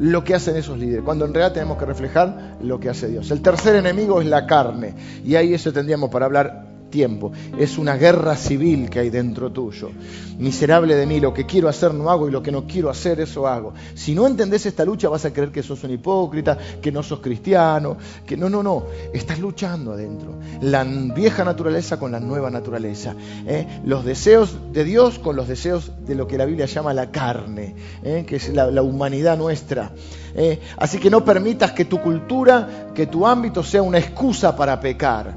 [0.00, 3.30] lo que hacen esos líderes, cuando en realidad tenemos que reflejar lo que hace Dios.
[3.30, 7.32] El tercer enemigo es la carne, y ahí eso tendríamos para hablar tiempo.
[7.58, 9.90] Es una guerra civil que hay dentro tuyo.
[10.38, 13.20] Miserable de mí, lo que quiero hacer no hago y lo que no quiero hacer
[13.20, 13.74] eso hago.
[13.94, 17.20] Si no entendés esta lucha vas a creer que sos un hipócrita, que no sos
[17.20, 18.84] cristiano, que no, no, no.
[19.12, 20.34] Estás luchando adentro.
[20.60, 23.14] La vieja naturaleza con la nueva naturaleza.
[23.46, 23.66] ¿eh?
[23.84, 27.74] Los deseos de Dios con los deseos de lo que la Biblia llama la carne,
[28.02, 28.24] ¿eh?
[28.26, 29.92] que es la, humanidad nuestra.
[30.38, 30.60] ¿Eh?
[30.76, 35.36] Así que no permitas que tu cultura, que tu ámbito sea una excusa para pecar.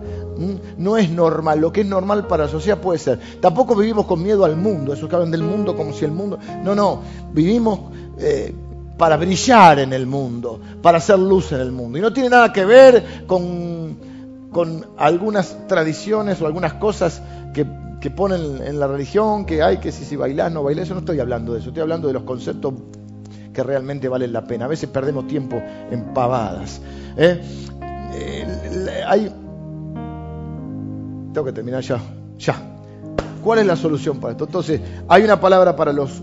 [0.77, 3.19] No es normal, lo que es normal para la sociedad puede ser.
[3.41, 6.39] Tampoco vivimos con miedo al mundo, eso que hablan del mundo como si el mundo...
[6.63, 7.01] No, no,
[7.33, 7.79] vivimos
[8.17, 8.53] eh,
[8.97, 11.97] para brillar en el mundo, para hacer luz en el mundo.
[11.97, 13.97] Y no tiene nada que ver con,
[14.51, 17.21] con algunas tradiciones o algunas cosas
[17.53, 17.67] que,
[17.99, 21.01] que ponen en la religión, que hay que si, si bailás, no bailás, eso no
[21.01, 22.73] estoy hablando de eso, estoy hablando de los conceptos
[23.53, 24.65] que realmente valen la pena.
[24.65, 26.81] A veces perdemos tiempo en pavadas.
[27.17, 27.41] ¿eh?
[29.07, 29.31] Hay
[31.31, 31.99] tengo que terminar ya.
[32.37, 32.55] Ya.
[33.43, 34.45] ¿Cuál es la solución para esto?
[34.45, 36.21] Entonces, hay una palabra para los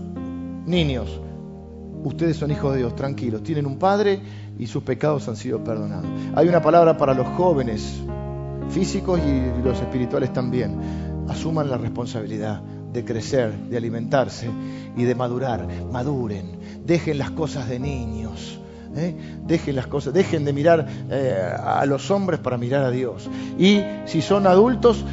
[0.65, 1.19] niños.
[2.03, 3.43] Ustedes son hijos de Dios, tranquilos.
[3.43, 4.21] Tienen un padre
[4.57, 6.05] y sus pecados han sido perdonados.
[6.35, 7.99] Hay una palabra para los jóvenes,
[8.69, 10.77] físicos y los espirituales también.
[11.27, 12.61] Asuman la responsabilidad
[12.93, 14.49] de crecer, de alimentarse
[14.95, 15.67] y de madurar.
[15.91, 16.58] Maduren.
[16.89, 18.59] Dejen las cosas de niños.
[18.95, 19.15] ¿eh?
[19.45, 23.29] Dejen las cosas, dejen de mirar eh, a los hombres para mirar a Dios.
[23.59, 25.05] Y si son adultos,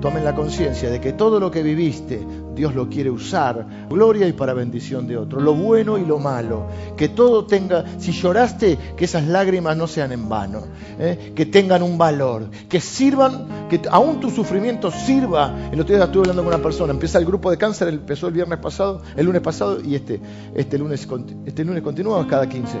[0.00, 2.24] tomen la conciencia de que todo lo que viviste,
[2.60, 6.66] Dios lo quiere usar, gloria y para bendición de otro, lo bueno y lo malo,
[6.94, 10.64] que todo tenga, si lloraste, que esas lágrimas no sean en vano,
[10.98, 11.32] ¿eh?
[11.34, 15.70] que tengan un valor, que sirvan, que aún tu sufrimiento sirva.
[15.72, 18.34] El otro día estuve hablando con una persona, empieza el grupo de cáncer, empezó el
[18.34, 20.20] viernes pasado, el lunes pasado y este,
[20.54, 21.08] este lunes,
[21.46, 22.76] este lunes continúa cada 15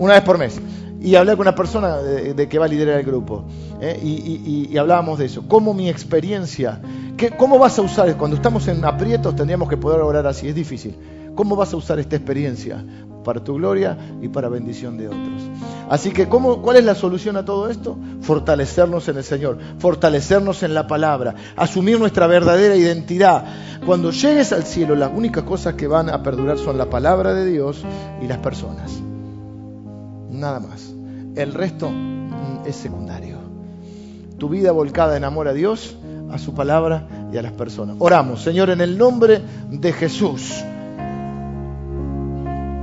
[0.00, 0.60] una vez por mes.
[1.02, 3.44] Y hablé con una persona de, que va a liderar el grupo.
[3.80, 3.98] ¿eh?
[4.02, 5.44] Y, hablábamos de eso.
[5.48, 6.80] ¿Cómo mi experiencia?
[7.36, 8.16] ¿Cómo vas a usar?
[8.16, 10.48] Cuando estamos en aprietos tendríamos que poder orar así.
[10.48, 10.96] Es difícil.
[11.34, 12.84] ¿Cómo vas a usar esta experiencia
[13.24, 15.42] para tu gloria y para bendición de otros?
[15.88, 17.96] Así que, ¿cómo, ¿cuál es la solución a todo esto?
[18.20, 23.44] Fortalecernos en el Señor, fortalecernos en la palabra, asumir nuestra verdadera identidad.
[23.84, 27.50] Cuando llegues al cielo, las únicas cosas que van a perdurar son la palabra de
[27.50, 27.82] Dios
[28.22, 29.02] y las personas
[30.42, 30.92] nada más.
[31.34, 33.38] El resto mm, es secundario.
[34.38, 35.96] Tu vida volcada en amor a Dios,
[36.30, 37.96] a su palabra y a las personas.
[38.00, 39.40] Oramos, Señor, en el nombre
[39.70, 40.62] de Jesús.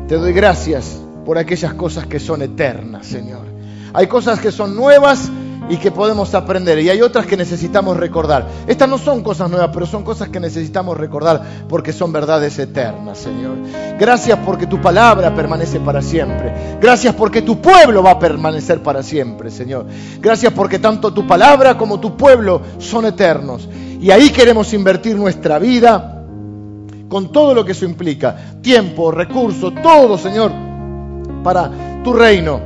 [0.08, 3.46] Te doy gracias por aquellas cosas que son eternas, Señor.
[3.94, 5.30] Hay cosas que son nuevas
[5.70, 6.80] y que podemos aprender.
[6.80, 8.48] Y hay otras que necesitamos recordar.
[8.68, 13.20] Estas no son cosas nuevas, pero son cosas que necesitamos recordar porque son verdades eternas,
[13.20, 13.56] Señor.
[13.98, 16.78] Gracias porque tu palabra permanece para siempre.
[16.82, 19.86] Gracias porque tu pueblo va a permanecer para siempre, Señor.
[20.20, 23.70] Gracias porque tanto tu palabra como tu pueblo son eternos.
[24.02, 26.24] Y ahí queremos invertir nuestra vida
[27.08, 28.36] con todo lo que eso implica.
[28.62, 30.52] Tiempo, recursos, todo, Señor,
[31.44, 31.70] para
[32.04, 32.60] tu reino,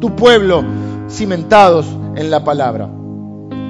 [0.00, 0.64] tu pueblo
[1.12, 1.86] cimentados
[2.16, 2.88] en la palabra.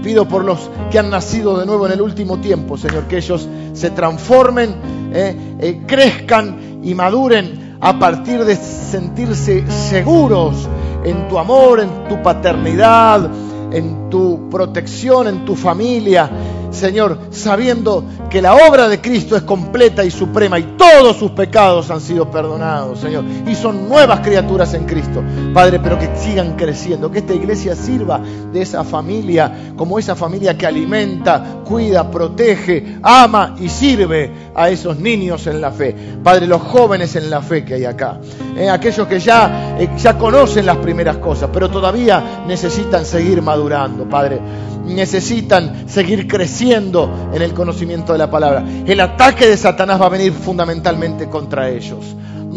[0.03, 3.49] Pido por los que han nacido de nuevo en el último tiempo, Señor, que ellos
[3.73, 4.75] se transformen,
[5.13, 10.69] eh, eh, crezcan y maduren a partir de sentirse seguros
[11.05, 13.29] en tu amor, en tu paternidad,
[13.73, 16.31] en tu protección, en tu familia,
[16.73, 21.91] Señor, sabiendo que la obra de Cristo es completa y suprema y todos sus pecados
[21.91, 23.25] han sido perdonados, Señor.
[23.47, 28.21] Y son nuevas criaturas en Cristo, Padre, pero que sigan creciendo, que esta iglesia sirva
[28.53, 34.99] de esa familia, como esa familia que alimenta, cuida, protege, ama y sirve a esos
[34.99, 35.95] niños en la fe.
[36.23, 38.19] Padre, los jóvenes en la fe que hay acá,
[38.57, 44.09] eh, aquellos que ya, eh, ya conocen las primeras cosas, pero todavía necesitan seguir madurando,
[44.09, 44.41] Padre
[44.87, 48.65] necesitan seguir creciendo en el conocimiento de la palabra.
[48.87, 52.17] El ataque de Satanás va a venir fundamentalmente contra ellos.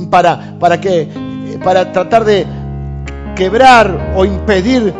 [0.09, 0.79] ¿Para, para?
[1.63, 2.45] Para tratar de
[3.35, 4.93] quebrar o impedir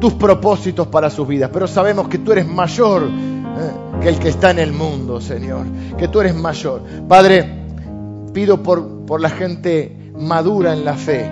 [0.00, 1.50] tus propósitos para sus vidas.
[1.52, 5.66] Pero sabemos que tú eres mayor eh, que el que está en el mundo, Señor.
[5.96, 6.82] Que tú eres mayor.
[7.08, 7.62] Padre,
[8.32, 11.30] pido por, por la gente madura en la fe,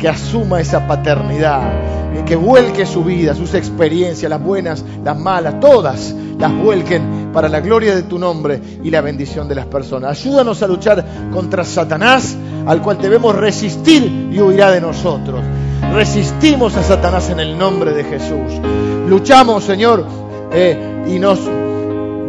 [0.00, 1.90] que asuma esa paternidad
[2.24, 7.60] que vuelque su vida, sus experiencias, las buenas, las malas, todas las vuelquen para la
[7.60, 10.18] gloria de tu nombre y la bendición de las personas.
[10.18, 12.36] Ayúdanos a luchar contra Satanás,
[12.66, 15.40] al cual debemos resistir y huirá de nosotros.
[15.92, 18.60] Resistimos a Satanás en el nombre de Jesús.
[19.08, 20.06] Luchamos, Señor,
[20.52, 21.40] eh, y nos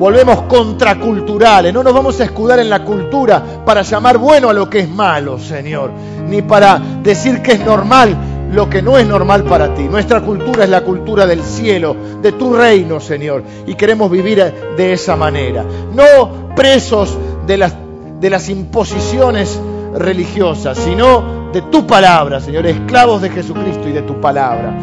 [0.01, 1.71] volvemos contraculturales.
[1.71, 4.89] No nos vamos a escudar en la cultura para llamar bueno a lo que es
[4.89, 5.91] malo, Señor.
[6.27, 8.17] Ni para decir que es normal
[8.51, 9.83] lo que no es normal para ti.
[9.83, 14.43] Nuestra cultura es la cultura del cielo, de tu reino, Señor, y queremos vivir
[14.75, 15.63] de esa manera.
[15.93, 17.75] No presos de las,
[18.19, 19.61] de las imposiciones
[19.93, 24.73] religiosas, sino de tu palabra, Señor, esclavos de Jesucristo y de tu palabra.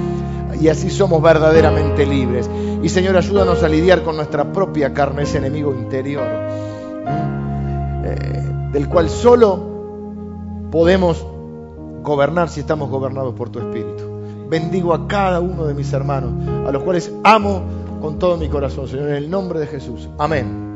[0.60, 2.48] Y así somos verdaderamente libres.
[2.82, 6.26] Y Señor, ayúdanos a lidiar con nuestra propia carne, ese enemigo interior,
[8.04, 8.42] eh,
[8.72, 11.24] del cual solo podemos
[12.02, 14.04] gobernar si estamos gobernados por tu Espíritu.
[14.48, 16.32] Bendigo a cada uno de mis hermanos,
[16.66, 17.62] a los cuales amo
[18.00, 20.08] con todo mi corazón, Señor, en el nombre de Jesús.
[20.18, 20.67] Amén.